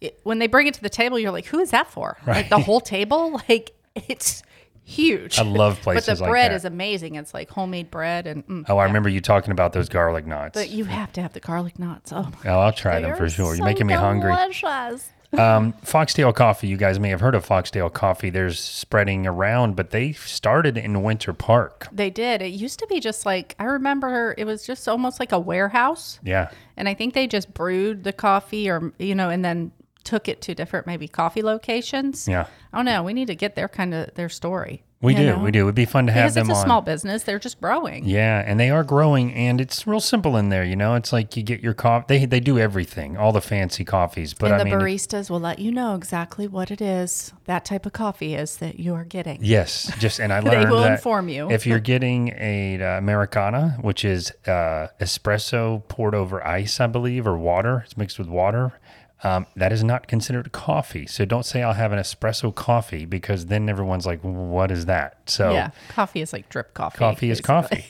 [0.00, 2.16] it, when they bring it to the table, you're like, who is that for?
[2.26, 3.40] Like the whole table?
[3.48, 4.42] Like it's
[4.84, 5.38] huge.
[5.38, 6.56] I love places but the like bread that.
[6.56, 7.16] is amazing.
[7.16, 10.54] It's like homemade bread, and mm, Oh, I remember you talking about those garlic knots.
[10.54, 12.12] but you have to have the garlic knots.
[12.12, 13.54] Oh, oh, I'll try them for sure.
[13.54, 14.32] You're making me hungry.
[14.34, 15.10] delicious.
[15.38, 18.30] Um, Foxtail Coffee, you guys may have heard of Foxtail Coffee.
[18.30, 21.88] There's spreading around, but they started in Winter Park.
[21.90, 22.42] They did.
[22.42, 24.34] It used to be just like I remember.
[24.36, 26.20] It was just almost like a warehouse.
[26.22, 26.50] Yeah.
[26.76, 29.72] And I think they just brewed the coffee or, you know, and then
[30.04, 32.26] took it to different maybe coffee locations.
[32.28, 32.46] Yeah.
[32.72, 33.02] I don't know.
[33.02, 34.82] We need to get their kind of their story.
[35.02, 35.26] We do.
[35.26, 35.38] know?
[35.40, 35.64] We do.
[35.64, 36.66] It'd be fun to have Because them it's a on.
[36.66, 37.24] small business.
[37.24, 38.04] They're just growing.
[38.04, 40.64] Yeah, and they are growing, and it's real simple in there.
[40.64, 42.04] You know, it's like you get your coffee.
[42.18, 44.32] They they do everything, all the fancy coffees.
[44.32, 47.32] But and I the mean, it- baristas will let you know exactly what it is
[47.46, 49.38] that type of coffee is that you are getting.
[49.42, 50.64] yes, just and I love it.
[50.64, 51.50] They will inform you.
[51.50, 57.26] if you're getting a uh, americano, which is uh, espresso poured over ice, I believe,
[57.26, 58.72] or water, it's mixed with water.
[59.24, 61.06] Um, that is not considered coffee.
[61.06, 65.18] So don't say I'll have an espresso coffee because then everyone's like, "What is that?"
[65.26, 65.70] So Yeah.
[65.88, 66.98] Coffee is like drip coffee.
[66.98, 67.84] coffee is coffee.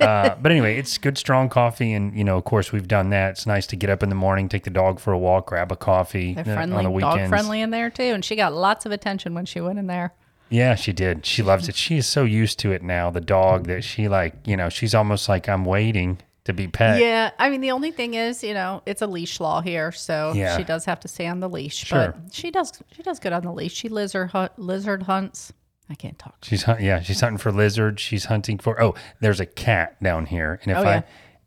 [0.00, 3.30] uh, but anyway, it's good, strong coffee, and you know, of course, we've done that.
[3.30, 5.72] It's nice to get up in the morning, take the dog for a walk, grab
[5.72, 7.16] a coffee They're uh, friendly, on the weekends.
[7.16, 8.02] dog friendly in there too.
[8.14, 10.12] And she got lots of attention when she went in there.
[10.48, 11.26] Yeah, she did.
[11.26, 11.74] She loves it.
[11.74, 13.10] She is so used to it now.
[13.10, 17.00] The dog that she like, you know, she's almost like I'm waiting to be pet.
[17.00, 20.32] Yeah, I mean the only thing is, you know, it's a leash law here, so
[20.34, 20.56] Yeah.
[20.56, 21.76] she does have to stay on the leash.
[21.76, 22.14] Sure.
[22.22, 23.74] But she does she does good on the leash.
[23.74, 25.52] She lizard hunt, lizard hunts.
[25.88, 26.38] I can't talk.
[26.42, 28.00] She's hunt, yeah, she's hunting for lizards.
[28.02, 31.02] She's hunting for oh, there's a cat down here, and if Oh, I, yeah.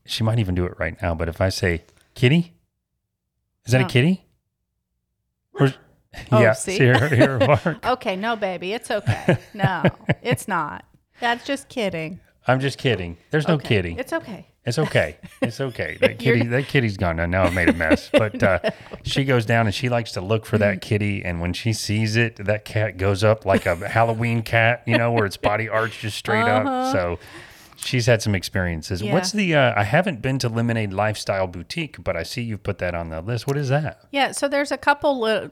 [0.05, 1.13] she might even do it right now.
[1.15, 1.83] But if I say
[2.15, 2.53] kitty,
[3.65, 3.85] is that No.
[3.85, 4.25] a kitty?
[5.53, 5.73] Or,
[6.31, 6.77] Oh, yeah, see?
[6.79, 7.85] her, her bark.
[7.85, 9.37] Okay, no, baby, it's okay.
[9.53, 9.83] No,
[10.23, 10.85] it's not.
[11.19, 12.19] That's just kidding.
[12.49, 13.17] I'm just kidding.
[13.31, 13.95] There's no Okay, kitty.
[13.97, 14.45] It's okay.
[14.65, 15.17] It's okay.
[15.41, 15.97] It's okay.
[16.01, 17.25] That kitty, that kitty's gone now.
[17.25, 18.09] Now I've made a mess.
[18.13, 18.59] But uh,
[19.03, 20.59] she goes down and she likes to look for Mm.
[20.59, 21.23] that kitty.
[21.23, 25.11] And when she sees it, that cat goes up like a Halloween cat, you know,
[25.11, 26.91] where its body arches straight up.
[26.91, 27.17] So
[27.77, 29.01] she's had some experiences.
[29.01, 29.07] Uh-huh.
[29.07, 29.13] Yeah.
[29.13, 29.55] What's the?
[29.55, 33.09] Uh, I haven't been to Lemonade Lifestyle Boutique, but I see you've put that on
[33.09, 33.47] the list.
[33.47, 34.01] What is that?
[34.11, 35.49] Yeah, so there's a couple li-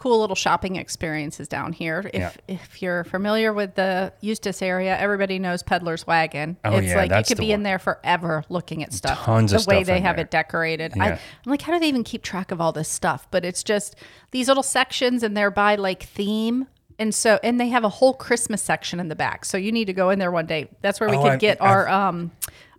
[0.00, 2.10] cool little shopping experiences down here.
[2.14, 2.30] If Yeah.
[2.48, 6.56] if you're familiar with the Eustis area, everybody knows Peddler's Wagon.
[6.64, 9.18] Oh, it's yeah, like you could be in there forever looking at stuff.
[9.24, 10.24] Tons the of way stuff they have there.
[10.24, 10.94] it decorated.
[10.98, 11.18] I, Yeah.
[11.44, 13.26] I'm like, how do they even keep track of all this stuff?
[13.30, 13.94] But it's just
[14.30, 16.66] these little sections, and they're by like theme.
[16.98, 19.44] And so, and they have a whole Christmas section in the back.
[19.44, 20.68] So you need to go in there one day.
[20.80, 22.30] That's where we Oh, could I- get our um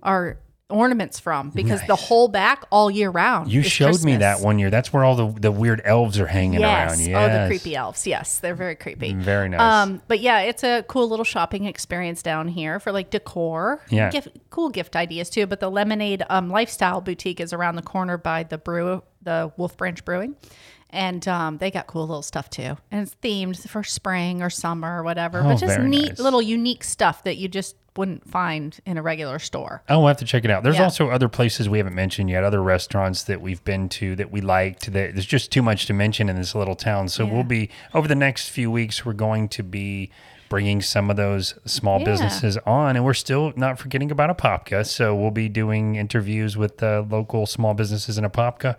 [0.03, 0.37] our
[0.71, 2.07] ornaments from because the Nice.
[2.07, 3.51] whole back all year round.
[3.51, 4.69] You showed me that one year.
[4.69, 7.07] That's where all the, the weird elves are hanging Yes.
[7.07, 7.15] around.
[7.15, 8.07] Oh, the creepy elves.
[8.07, 9.13] Yes, they're very creepy.
[9.13, 9.59] Very nice.
[9.61, 13.81] Um, but yeah, it's a cool little shopping experience down here for like decor.
[13.89, 14.09] Yeah.
[14.09, 15.45] Gift, cool gift ideas too.
[15.45, 19.77] But the Lemonade um, Lifestyle Boutique is around the corner by the brew, the Wolf
[19.77, 20.35] Branch Brewing.
[20.93, 22.75] And um, they got cool little stuff too.
[22.91, 25.39] And it's themed for spring or summer or whatever.
[25.39, 26.19] Oh, but just neat nice.
[26.19, 29.83] little unique stuff that you just wouldn't find in a regular store.
[29.89, 30.63] Oh, we'll have to check it out.
[30.63, 30.83] There's Yeah.
[30.85, 34.39] also other places we haven't mentioned yet, other restaurants that we've been to that we
[34.41, 34.91] liked.
[34.93, 37.09] That there's just too much to mention in this little town.
[37.09, 37.33] So Yeah.
[37.33, 39.05] we'll be over the next few weeks.
[39.05, 40.09] We're going to be
[40.47, 42.05] bringing some of those small Yeah.
[42.05, 42.95] businesses on.
[42.95, 44.85] And we're still not forgetting about Apopka.
[44.85, 48.75] So we'll be doing interviews with the local small businesses in Apopka.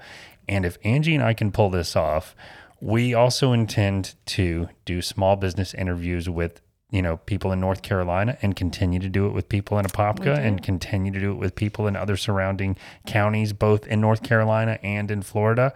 [0.48, 2.34] And if Angie and I can pull this off,
[2.80, 6.60] we also intend to do small business interviews with
[6.92, 10.38] you know people in North Carolina and continue to do it with people in Apopka
[10.38, 12.76] and continue to do it with people in other surrounding
[13.06, 15.74] counties both in North Carolina and in Florida.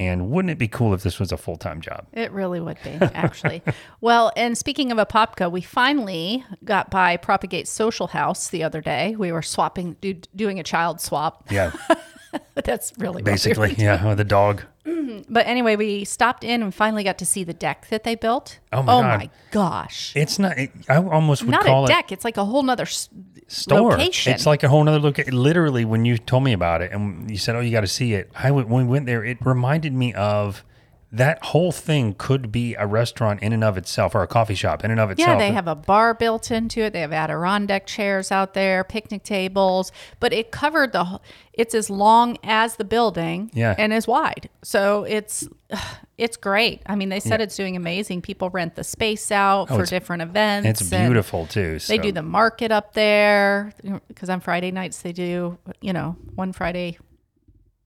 [0.00, 2.06] And wouldn't it be cool if this was a full-time job?
[2.12, 3.64] It really would be, actually.
[4.00, 9.16] well, and speaking of Apopka, we finally got by Propagate Social House the other day.
[9.16, 11.48] We were swapping, do, doing a child swap.
[11.50, 11.72] Yeah,
[12.54, 14.62] That's really basically, yeah, with the dog.
[15.28, 18.58] But anyway, we stopped in and finally got to see the deck that they built.
[18.72, 19.18] Oh my oh God.
[19.18, 20.12] my gosh.
[20.16, 20.56] It's not.
[20.58, 22.12] It, I almost would Not call a it deck.
[22.12, 23.08] It's like a whole nother s-
[23.48, 23.90] store.
[23.92, 24.32] location.
[24.32, 25.34] It's like a whole nother location.
[25.36, 28.14] Literally, when you told me about it and you said, "Oh, you got to see
[28.14, 29.24] it," I went, when we went there.
[29.24, 30.64] It reminded me of
[31.10, 34.84] that whole thing could be a restaurant in and of itself or a coffee shop
[34.84, 35.26] in and of itself.
[35.28, 36.92] Yeah, they have a bar built into it.
[36.92, 39.90] They have Adirondack chairs out there, picnic tables,
[40.20, 41.18] but it covered the.
[41.54, 43.74] It's as long as the building, Yeah.
[43.78, 44.50] and as wide.
[44.62, 45.48] So it's
[46.18, 46.82] it's great.
[46.84, 48.20] I mean, they said it's doing amazing.
[48.20, 50.68] People rent the space out oh, for Oh, it's- different events.
[50.82, 51.78] It's beautiful too.
[51.78, 53.72] They do the market up there
[54.08, 55.56] because on Friday nights they do.
[55.80, 56.98] You know, one Friday.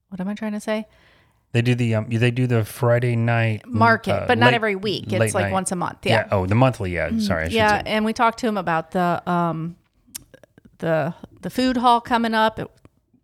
[0.09, 0.87] What am I trying to say?
[1.53, 4.75] They do the um, they do the Friday night mm, Market, but not late- every
[4.75, 5.13] week.
[5.13, 5.53] It's like night.
[5.53, 5.99] once a month.
[6.03, 6.27] Yeah.
[6.31, 6.91] Oh, the monthly.
[6.95, 7.19] Yeah.
[7.19, 7.45] Sorry.
[7.45, 7.89] I yeah say.
[7.91, 9.75] and we talked to him about the um
[10.79, 12.67] the the food hall coming up it,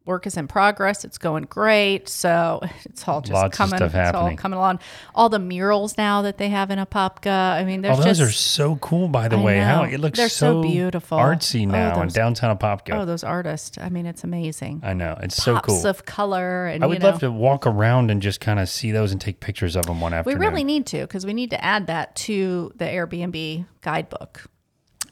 [0.09, 1.05] work is in progress.
[1.05, 2.09] It's going great.
[2.09, 4.79] So it's all just Lots coming it's all coming along.
[5.15, 7.53] All the murals now that they have in apopka.
[7.53, 9.07] I mean there's Oh, those just are so cool.
[9.07, 11.17] By the I way, how it looks They're so beautiful.
[11.17, 12.95] artsy Oh, now in those- downtown Apopka.
[12.99, 13.77] oh those artists.
[13.77, 14.81] I mean it's amazing.
[14.83, 15.17] I know.
[15.21, 15.87] It's so pops cool.
[15.87, 18.67] of color and I you would know, love to walk around and just kind of
[18.67, 21.33] see those and take pictures of them one after we really need to because we
[21.33, 24.45] need to add that to the airbnb guidebook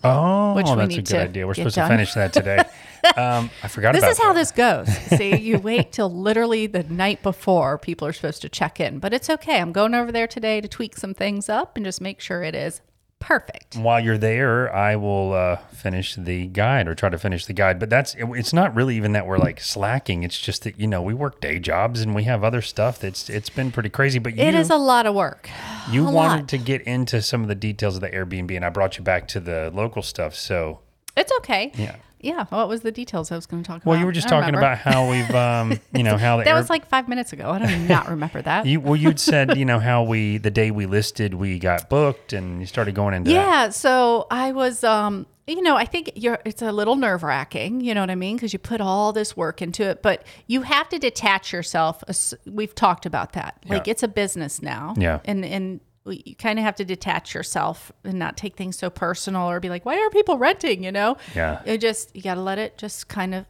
[0.03, 1.47] Oh, which that's a good idea.
[1.47, 1.89] We're supposed done.
[1.89, 2.57] to finish that today.
[3.17, 4.39] um, I forgot about This is how that.
[4.39, 4.87] this goes.
[5.17, 9.13] See, you wait till literally the night before people are supposed to check in, but
[9.13, 9.59] it's okay.
[9.59, 12.55] I'm going over there today to tweak some things up and just make sure it
[12.55, 12.81] is
[13.19, 13.75] perfect.
[13.75, 17.79] While you're there, I will uh, finish the guide or try to finish the guide.
[17.79, 20.23] But that's it's not really even that we're like slacking.
[20.23, 23.29] It's just that you know we work day jobs and we have other stuff that's
[23.29, 24.19] it's been pretty crazy.
[24.19, 25.49] But you It is a lot of work.
[25.89, 26.47] you a wanted lot.
[26.49, 29.27] to get into some of the details of the Airbnb, and I brought you back
[29.29, 30.35] to the local stuff.
[30.35, 30.79] So
[31.17, 31.71] It's okay.
[31.75, 31.95] yeah.
[32.19, 32.45] Yeah.
[32.49, 33.85] What was the details I was going to talk about?
[33.91, 34.65] Well, you were just I talking remember.
[34.65, 37.51] about how we've, um, you know, how that Air- was like five minutes ago.
[37.51, 38.65] I do not remember that.
[38.65, 42.33] you, well, you'd said, you know, how we the day we listed, we got booked,
[42.33, 43.35] and you started going into that.
[43.35, 47.93] Yeah, so I was um you know, I think you're it's a little nerve-wracking, you
[47.93, 50.89] know what I mean, because you put all this work into it, but you have
[50.89, 52.03] to detach yourself.
[52.45, 53.57] We've talked about that.
[53.69, 53.91] Like Yeah.
[53.91, 54.93] it's a business now.
[54.97, 55.19] Yeah.
[55.23, 59.49] And and you kind of have to detach yourself and not take things so personal
[59.49, 61.17] or be like, why are people renting, you know?
[61.35, 61.61] Yeah.
[61.65, 63.45] It just you got to let it just kind of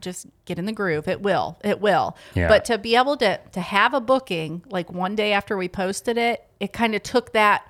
[0.00, 1.08] just get in the groove.
[1.08, 1.58] It will.
[1.64, 2.16] It will.
[2.34, 2.48] Yeah.
[2.48, 6.18] But to be able to to have a booking like one day after we posted
[6.18, 7.66] it, it kind of took that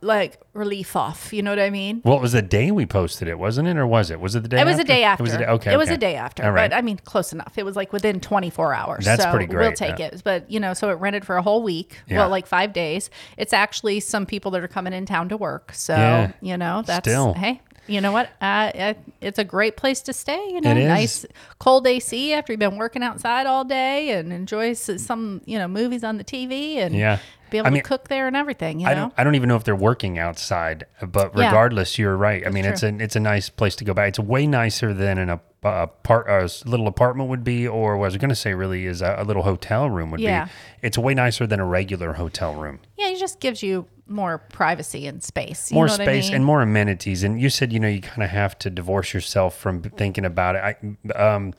[0.00, 1.32] like relief off.
[1.32, 2.02] You know what I mean?
[2.04, 4.20] Well, it was the day we posted it, wasn't it, or was it?
[4.20, 4.60] Was it the day?
[4.60, 4.82] It was after?
[4.82, 5.22] a day after.
[5.22, 5.46] It was a day.
[5.46, 5.72] Okay.
[5.72, 5.94] It was okay.
[5.94, 6.44] a day after.
[6.44, 6.70] All right.
[6.70, 7.56] But I mean, close enough.
[7.56, 9.04] It was like within 24 hours.
[9.04, 10.06] That's so pretty We'll take yeah.
[10.06, 10.22] it.
[10.24, 11.98] But you know, so it rented for a whole week.
[12.08, 12.18] Yeah.
[12.18, 13.10] Well, like five days.
[13.36, 15.72] It's actually some people that are coming in town to work.
[15.74, 16.32] So Yeah.
[16.40, 17.34] you know, that's Still.
[17.34, 17.60] hey.
[17.88, 18.30] You know what?
[18.40, 20.44] Uh, it's a great place to stay.
[20.50, 21.24] You know, nice
[21.60, 26.02] cold AC after you've been working outside all day and enjoy some you know movies
[26.02, 27.18] on the TV and Yeah.
[27.50, 28.80] Be able I mean, to cook there and everything.
[28.80, 29.14] You I know, don't.
[29.16, 31.46] I don't even know if they're working outside, but Yeah.
[31.46, 32.46] regardless, you're right.
[32.46, 34.08] I mean, it's a it's a nice place to go back.
[34.08, 37.96] It's way nicer than an a, a part a s- little apartment would be, or
[37.96, 40.44] what I was going to say really is a, a little hotel room would Yeah.
[40.46, 40.50] be.
[40.82, 42.80] It's way nicer than a regular hotel room.
[42.96, 45.70] yeah, it just gives you more privacy and space.
[45.70, 46.36] You more what I space mean?
[46.36, 47.24] and more amenities.
[47.24, 50.54] And you said, you know, you kind of have to divorce yourself from thinking about
[50.54, 50.78] it.
[51.10, 51.54] I, um,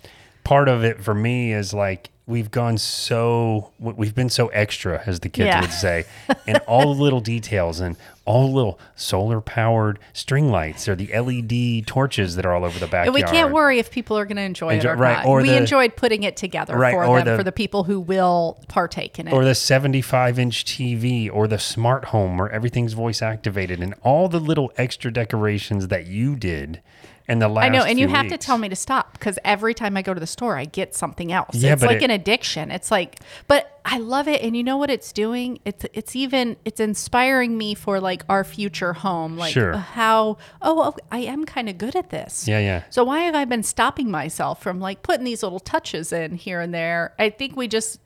[0.48, 5.20] part of it for me is like we've gone so we've been so extra, as
[5.22, 5.62] the kids Yeah.
[5.62, 6.06] would say,
[6.46, 11.08] and all the little details and all the little solar powered string lights or the
[11.14, 13.08] LED torches that are all over the backyard.
[13.08, 15.26] And we can't worry if people are going to enjoy, Enjoy- it or right, not.
[15.26, 18.02] or we the- enjoyed putting it together Right, for them, the- for the people who
[18.02, 19.34] will partake in it.
[19.34, 24.28] or the 75 inch TV or the smart home where everything's voice activated and all
[24.28, 26.82] the little extra decorations that you did
[27.30, 29.74] in the last I know, and you have to tell me to stop because every
[29.74, 31.56] time I go to the store, I get something else.
[31.56, 32.72] Yeah, it's but like it- an addiction.
[32.72, 35.60] It's like, but I love it, and you know what it's doing?
[35.66, 39.74] It's it's even it's inspiring me for like our future home, like Sure.
[39.74, 42.48] Uh, how oh oh, I am kind of good at this.
[42.48, 42.84] Yeah, yeah.
[42.90, 46.62] So why have I been stopping myself from like putting these little touches in here
[46.62, 47.14] and there?
[47.20, 48.00] I think we just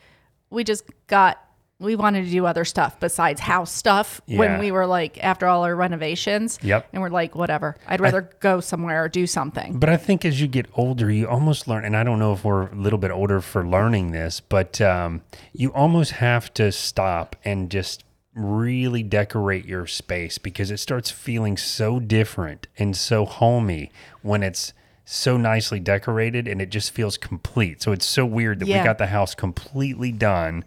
[0.49, 1.39] we just got
[1.81, 4.37] we wanted to do other stuff besides house stuff Yeah.
[4.39, 6.59] when we were like after all our renovations.
[6.61, 6.87] Yep.
[6.93, 7.75] And we're like, whatever.
[7.87, 9.79] I'd rather go somewhere or do something.
[9.79, 12.43] But I think as you get older, you almost learn, and I don't know if
[12.45, 15.21] we're a little bit older for learning this, but um,
[15.53, 21.57] you almost have to stop and just really decorate your space because it starts feeling
[21.57, 23.91] so different and so homey
[24.21, 24.71] when it's
[25.03, 27.81] so nicely decorated and it just feels complete.
[27.81, 28.79] So it's so weird that Yeah.
[28.81, 30.63] we got the house completely done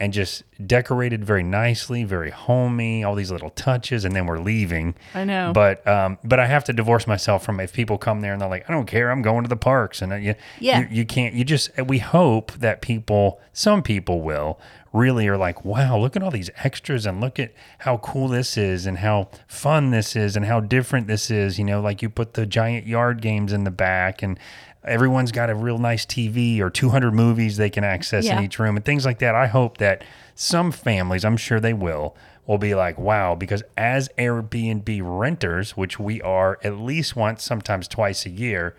[0.00, 4.94] and just decorated very nicely, very homey, all these little touches, and then we're leaving.
[5.14, 5.52] I know.
[5.54, 8.48] But um, but I have to divorce myself from if people come there and they're
[8.48, 10.80] like, I don't care, I'm going to the parks, and uh, you, Yeah.
[10.80, 11.34] you, you can't.
[11.34, 14.58] You just we hope that people, some people will
[14.92, 18.56] really are like, wow, look at all these extras and look at how cool this
[18.56, 21.58] is and how fun this is and how different this is.
[21.58, 24.38] You know, like you put the giant yard games in the back and.
[24.84, 28.38] Everyone's got a real nice TV or 200 movies they can access Yeah.
[28.38, 29.34] in each room and things like that.
[29.34, 32.16] I hope that some families, I'm sure they will,
[32.46, 37.88] will be like, wow, because as Airbnb renters, which we are at least once, sometimes
[37.88, 38.76] twice a year,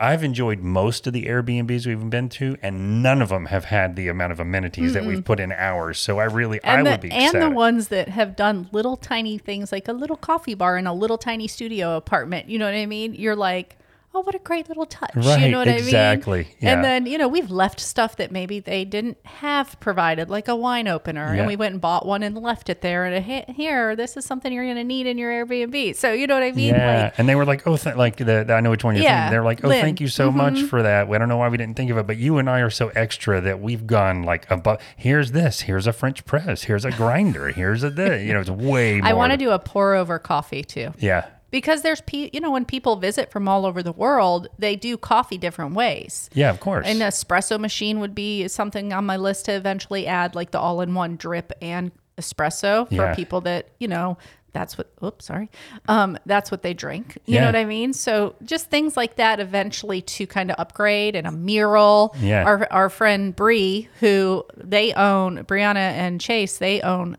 [0.00, 3.96] I've enjoyed most of the Airbnbs we've been to, and none of them have had
[3.96, 5.98] the amount of amenities that we've put in ours.
[5.98, 7.48] So I really, I and the, would be and ecstatic.
[7.48, 10.94] the ones that have done little tiny things like a little coffee bar in a
[10.94, 12.48] little tiny studio apartment.
[12.48, 13.14] You know what I mean?
[13.14, 13.76] You're like,
[14.14, 15.10] oh, what a great little touch.
[15.14, 16.46] you Right, know what I exactly, mean?
[16.60, 16.72] yeah.
[16.74, 20.56] And then, you know, we've left stuff that maybe they didn't have provided, like a
[20.56, 21.32] wine opener.
[21.34, 21.40] Yeah.
[21.40, 23.04] And we went and bought one and left it there.
[23.04, 25.94] And "Hey, here, this is something you're going to need in your Airbnb.
[25.94, 26.74] So, you know what I mean?
[26.74, 28.94] yeah, Like, and they were like, "Oh, th- like the, the- I know which one
[28.96, 29.82] you're Yeah, thinking." They're like, "Oh, Lynn.
[29.82, 30.66] thank you so much mm-hmm.
[30.66, 32.60] for that." I don't know why we didn't think of it, but you and I
[32.60, 34.80] are so extra that we've gone like above.
[34.96, 35.60] Here's this.
[35.62, 36.64] Here's a French press.
[36.64, 37.48] Here's a grinder.
[37.48, 38.24] Here's a this.
[38.24, 39.00] You know, it's way.
[39.00, 40.92] More I want to do a pour over coffee too.
[40.98, 44.76] Yeah, Because there's, pe- you know, when people visit from all over the world, they
[44.76, 46.28] do coffee different ways.
[46.34, 46.86] yeah, of course.
[46.86, 51.16] An espresso machine would be something on my list to eventually add, like the all-in-one
[51.16, 53.14] drip and espresso for Yeah.
[53.14, 54.18] people that you know.
[54.52, 54.90] That's what.
[55.04, 55.50] Oops, sorry.
[55.88, 57.18] Um, that's what they drink.
[57.26, 57.40] You Yeah.
[57.42, 57.92] know what I mean?
[57.92, 62.14] So just things like that, eventually to kind of upgrade and a mural.
[62.18, 62.44] Yeah.
[62.44, 67.18] Our our friend Bree, who they own, Brianna and Chase, they own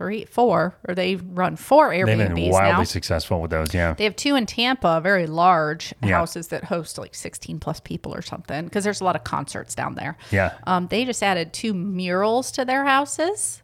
[0.00, 2.84] three, four, or they run four They've been wildly now.
[2.84, 3.74] successful with those.
[3.74, 3.92] Yeah.
[3.92, 6.16] They have two in Tampa, very large Yeah.
[6.16, 9.74] houses that host like 16 plus people or something because there's a lot of concerts
[9.74, 10.16] down there.
[10.30, 10.54] Yeah.
[10.66, 13.62] Um, they just added two murals to their houses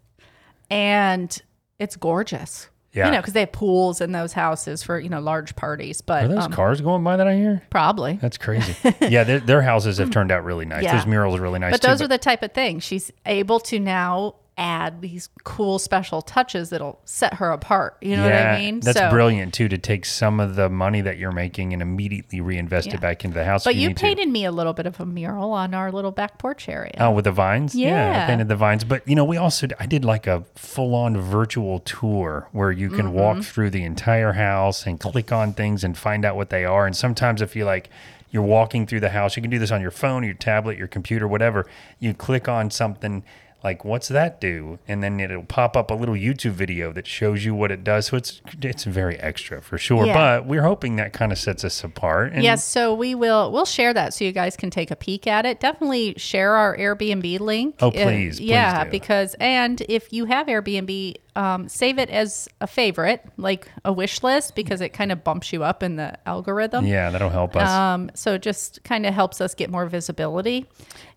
[0.71, 1.41] and
[1.79, 2.69] it's gorgeous.
[2.93, 3.07] Yeah.
[3.07, 6.25] You know, because they have pools in those houses for, you know, large parties, but
[6.25, 7.63] Are those um, cars going by that I hear?
[7.71, 8.19] probably.
[8.21, 8.75] That's crazy.
[9.01, 10.83] yeah, their, their houses have turned out really nice.
[10.83, 10.97] Yeah.
[10.99, 11.89] Those murals are really nice But too.
[11.89, 16.71] those are the type of things she's able to now add these cool special touches
[16.71, 17.95] that'll set her apart.
[18.01, 18.81] You know what I mean?
[18.81, 22.41] That's So- brilliant too to take some of the money that you're making and immediately
[22.41, 22.95] reinvest Yeah.
[22.95, 23.65] it back into the house.
[23.65, 24.03] But if you need to.
[24.03, 26.95] painted me a little bit of a mural on our little back porch area.
[26.99, 27.75] Oh, with the vines?
[27.75, 28.27] I Yeah.
[28.27, 28.83] painted the vines.
[28.85, 32.89] But, you know, we also, I did like a full on virtual tour where you
[32.89, 33.15] can Mm-hmm.
[33.15, 36.87] walk through the entire house and click on things and find out what they are.
[36.87, 37.91] And sometimes if you like,
[38.31, 40.89] you're walking through the house, you can do this on your phone, your tablet, your
[40.89, 41.67] computer, whatever.
[42.01, 43.23] You click on something
[43.67, 44.79] like, what's that do?
[44.87, 48.07] And then it'll pop up a little YouTube video that shows you what it does.
[48.07, 50.07] So it's, it's very extra for sure.
[50.07, 50.15] Yeah.
[50.15, 52.33] But we're hoping that kind of sets us apart.
[52.33, 55.27] And Yes, so we will we'll share that so you guys can take a peek
[55.27, 55.59] at it.
[55.59, 57.75] Definitely share our Airbnb link.
[57.81, 58.91] Oh, Uh, please, please yeah, do.
[58.91, 64.23] because and if you have Airbnb, um, save it as a favorite, like a wish
[64.23, 66.87] list, because it kind of bumps you up in the algorithm.
[66.87, 67.69] Yeah, that'll help us.
[67.69, 70.67] Um, so it just kind of helps us get more visibility.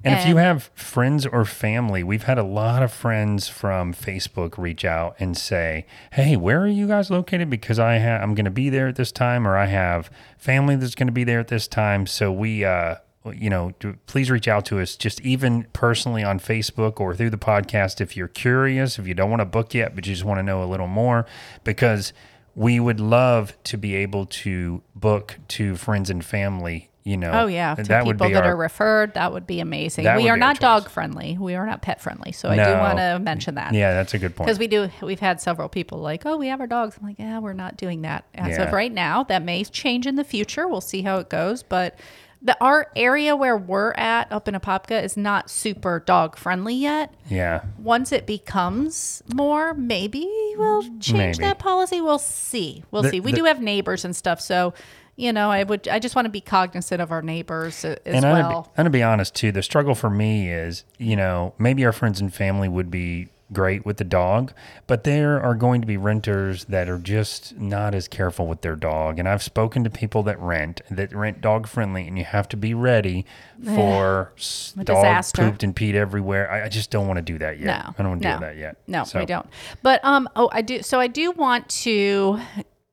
[0.04, 4.58] And if you have friends or family, we've had a lot of friends from Facebook
[4.58, 7.50] reach out and say, "Hey, where are you guys located?
[7.50, 10.76] Because I ha- I'm going to be there at this time, or I have family
[10.76, 12.96] that's going to be there at this time." So we, uh,
[13.36, 13.72] you know,
[14.08, 18.15] please reach out to us, just even personally on Facebook or through the podcast if
[18.18, 20.63] you're curious, if you don't want to book yet, but you just want to know
[20.63, 21.26] a little more,
[21.63, 22.13] because
[22.56, 26.86] we would love to be able to book to friends and family.
[27.06, 29.48] You know, Oh yeah, to that would people be that our, are referred, that would
[29.48, 30.04] be amazing.
[30.18, 31.38] We are not dog friendly.
[31.39, 32.34] We are not pet friendly.
[32.34, 33.74] So I do want to mention that.
[33.74, 34.46] Yeah, that's a good point.
[34.46, 36.98] Because we do, we've had several people like, oh, we have our dogs.
[37.00, 38.63] I'm like, yeah, we're not doing that as Yeah.
[38.63, 39.24] of right now.
[39.24, 40.68] That may change in the future.
[40.68, 41.63] We'll see how it goes.
[41.63, 41.98] But
[42.41, 47.13] the our area where we're at up in Apopka is not super dog friendly yet.
[47.30, 47.63] Yeah.
[47.78, 51.43] Once it becomes more, maybe we'll change Maybe.
[51.43, 51.99] that policy.
[52.02, 52.84] We'll see.
[52.91, 53.19] We'll The- see.
[53.19, 54.73] We the- do have neighbors and stuff, so.
[55.15, 55.86] You know, I would.
[55.89, 58.41] I just want to be cognizant of our neighbors as and I'm, well.
[58.41, 59.52] gonna be, I'm gonna be honest too.
[59.52, 63.86] The struggle for me is, you know, maybe our friends and family would be great
[63.86, 64.54] with the dog,
[64.88, 68.76] but there are going to be renters that are just not as careful with their
[68.76, 69.18] dog.
[69.20, 72.58] And I've spoken to people that rent that rent dog friendly, and you have to
[72.58, 73.26] be ready
[73.64, 74.32] for
[74.76, 75.42] dog disaster.
[75.44, 76.52] pooped and peed everywhere.
[76.52, 77.66] I, I just don't want to do that yet.
[77.86, 78.36] No, I don't want to no.
[78.36, 78.78] do that yet.
[78.88, 79.48] No, So- we don't.
[79.82, 80.82] But um, oh, I do.
[80.82, 82.40] So I do want to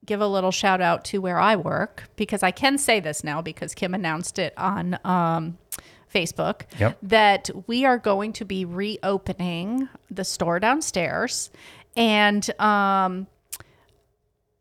[0.04, 3.42] give a little shout out to where I work because I can say this now
[3.42, 5.58] because Kim announced it on um,
[6.16, 6.98] Facebook Yep.
[7.02, 11.50] that we are going to be reopening the store downstairs,
[11.96, 13.26] and um,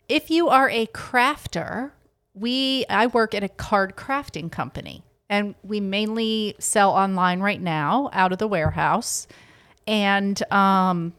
[0.10, 1.92] if you are a crafter,
[2.34, 8.10] we I work at a card crafting company and we mainly sell online right now
[8.14, 9.28] out of the warehouse.
[9.88, 11.14] And um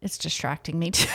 [0.00, 1.08] it's distracting me too.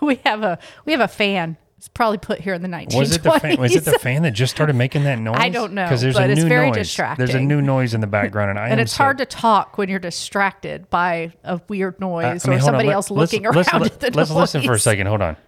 [0.00, 1.56] we have a we have a fan.
[1.78, 2.98] It's probably put here in the 1920s.
[2.98, 3.60] Was it the fan?
[3.60, 5.36] Was it the fan that just started making that noise?
[5.38, 6.96] I don't know, Because there's but a it's new very noise.
[7.18, 9.76] There's a new noise in the background, and I and it's so- hard to talk
[9.76, 13.32] when you're distracted by a weird noise I mean, or on, somebody let- else let's-
[13.32, 15.06] looking let's, around let- at the Let's listen for a second.
[15.06, 15.36] Hold on.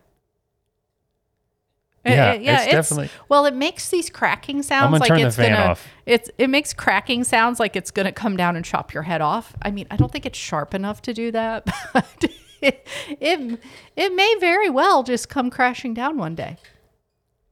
[2.06, 5.26] Uh, Yeah, uh, yeah, it's definitely- Well, it makes these cracking sounds like turn the
[5.26, 5.70] it's fan gonna.
[5.72, 5.86] off.
[6.06, 9.54] It's it makes cracking sounds like it's gonna come down and chop your head off.
[9.62, 12.24] I mean, I don't think it's sharp enough to do that, but
[12.60, 12.86] it
[13.20, 13.60] it,
[13.96, 16.56] it may very well just come crashing down one day.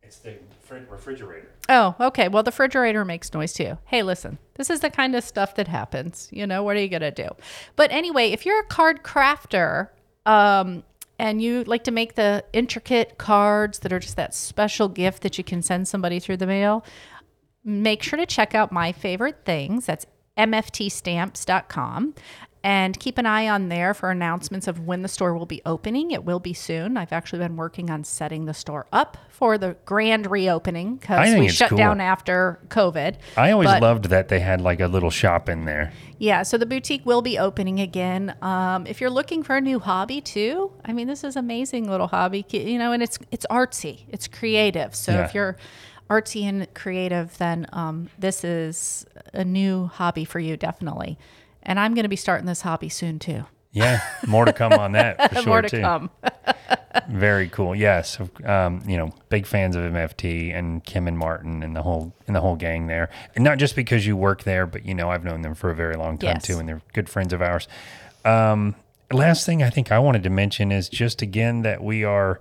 [0.03, 0.37] It's the
[0.91, 1.51] refrigerator.
[1.69, 2.29] Oh, okay.
[2.29, 3.79] Well, the refrigerator makes noise too.
[3.87, 6.29] Hey, listen, this is the kind of stuff that happens.
[6.33, 7.29] You know, what are you to do?
[7.75, 9.89] But anyway, if you're a card crafter
[10.25, 10.85] um,
[11.19, 15.39] and you like to make the intricate cards that are just that special gift that
[15.39, 16.85] you can send somebody through the mail,
[17.65, 19.87] make sure to check out my favorite things.
[19.87, 22.15] That's mftstamps.com.
[22.67, 26.11] And keep an eye on there for announcements of when the store will be opening.
[26.11, 26.97] It will be soon.
[26.97, 31.47] I've actually been working on setting the store up for the grand reopening because we
[31.47, 31.79] shut cool.
[31.79, 33.19] down after COVID.
[33.37, 35.93] I always But- loved that they had like a little shop in there.
[36.19, 38.35] Yeah, so the boutique will be opening again.
[38.43, 42.09] Um, if you're looking for a new hobby too, I mean, this is amazing little
[42.09, 44.93] hobby, you know, and it's it's artsy, it's creative.
[44.93, 45.25] So Yeah.
[45.27, 45.57] if you're
[46.11, 51.17] artsy and creative, then um, this is a new hobby for you, definitely.
[51.67, 53.45] And I'm going to be starting this hobby soon too.
[53.73, 55.81] Yeah, more to come on that for sure More to too.
[55.83, 56.11] come.
[57.11, 57.75] Very cool.
[57.77, 62.15] Yes, um, you know, big fans of MFT and Kim and Martin and the whole
[62.27, 63.11] and the whole gang there.
[63.35, 65.75] And not just because you work there, but you know, I've known them for a
[65.75, 66.47] very long time Yes.
[66.47, 67.69] too, and they're good friends of ours.
[68.25, 68.77] Um,
[69.13, 72.41] last thing I think I wanted to mention is just again that we are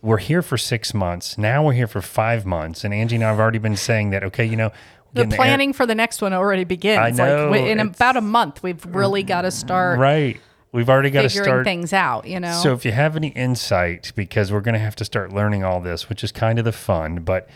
[0.00, 1.38] we're here for six months.
[1.38, 4.24] Now we're here for five months, and Angie and I have already been saying that.
[4.24, 4.72] Okay, you know,
[5.14, 6.98] The getting air- planning for the next one already begins.
[6.98, 10.40] I know, Like in about a month, we've really got to start right.
[10.72, 12.26] We've already got to figuring start things out.
[12.26, 12.58] You know.
[12.62, 15.80] So if you have any insight, because we're going to have to start learning all
[15.80, 17.48] this, which is kind of the fun, but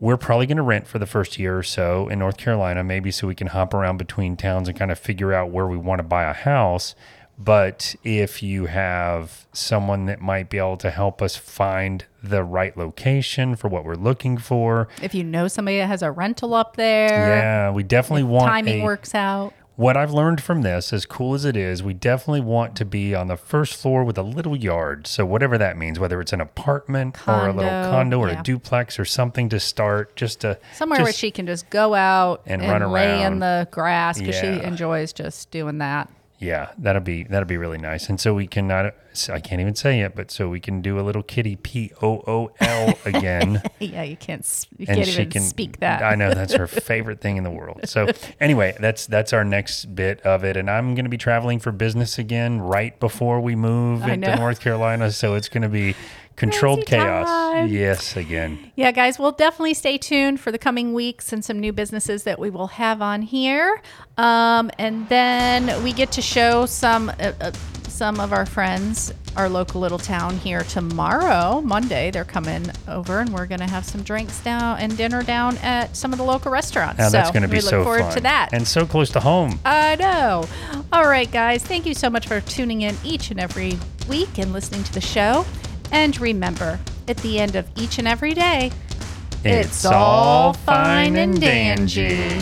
[0.00, 3.10] we're probably going to rent for the first year or so in North Carolina, maybe
[3.10, 5.98] so we can hop around between towns and kind of figure out where we want
[5.98, 6.94] to buy a house.
[7.38, 12.76] But if you have someone that might be able to help us find the right
[12.76, 16.74] location for what we're looking for, if you know somebody that has a rental up
[16.76, 19.52] there, yeah, we definitely want timing a, works out.
[19.76, 23.14] what I've learned from this, as cool as it is, we definitely want to be
[23.14, 25.06] on the first floor with a little yard.
[25.06, 28.40] So whatever that means, whether it's an apartment or a little Condo, condo or yeah.
[28.40, 32.42] a duplex or something to start, just to Somewhere where she can just go out
[32.46, 33.34] and and, run lay around.
[33.34, 34.58] in the grass because Yeah.
[34.58, 36.10] she enjoys just doing that.
[36.38, 38.08] Yeah, that'll be that'll be really nice.
[38.08, 38.94] And so we can not,
[39.28, 42.22] I can't even say it, but so we can do a little kitty P O
[42.28, 43.60] O L again.
[43.80, 46.02] Yeah, you can't you and can't she even can speak that.
[46.02, 47.80] I know that's her favorite thing in the world.
[47.88, 48.06] So
[48.40, 51.72] anyway, that's that's our next bit of it, and I'm going to be traveling for
[51.72, 54.36] business again right before we move into.
[54.36, 55.10] North Carolina.
[55.10, 55.96] So it's going to be
[56.38, 57.26] controlled Crazy chaos.
[57.26, 57.68] time.
[57.68, 58.70] Yes, again.
[58.76, 62.38] Yeah, guys, we'll definitely stay tuned for the coming weeks and some new businesses that
[62.38, 63.82] we will have on here.
[64.16, 67.52] Um, and then we get to show some uh, uh,
[67.88, 72.12] some of our friends, our local little town here tomorrow, Monday.
[72.12, 75.96] They're coming over, and we're going to have some drinks down and dinner down at
[75.96, 76.98] some of the local restaurants.
[76.98, 78.50] Now that's going to be we look so forward fun to that.
[78.52, 79.58] and so close to home.
[79.64, 80.46] I know.
[80.92, 81.64] All right, guys.
[81.64, 83.76] Thank you so much for tuning in each and every
[84.08, 85.44] week and listening to the show.
[85.92, 88.70] And remember, at the end of each and every day,
[89.44, 92.40] it's, all fine and Danjee.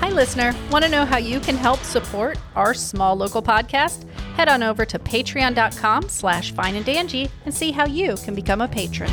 [0.00, 0.54] Hi, listener.
[0.70, 4.06] Want to know how you can help support our small local podcast?
[4.34, 8.60] Head on over to patreon.com slash fine and danjee and see how you can become
[8.60, 9.10] a patron.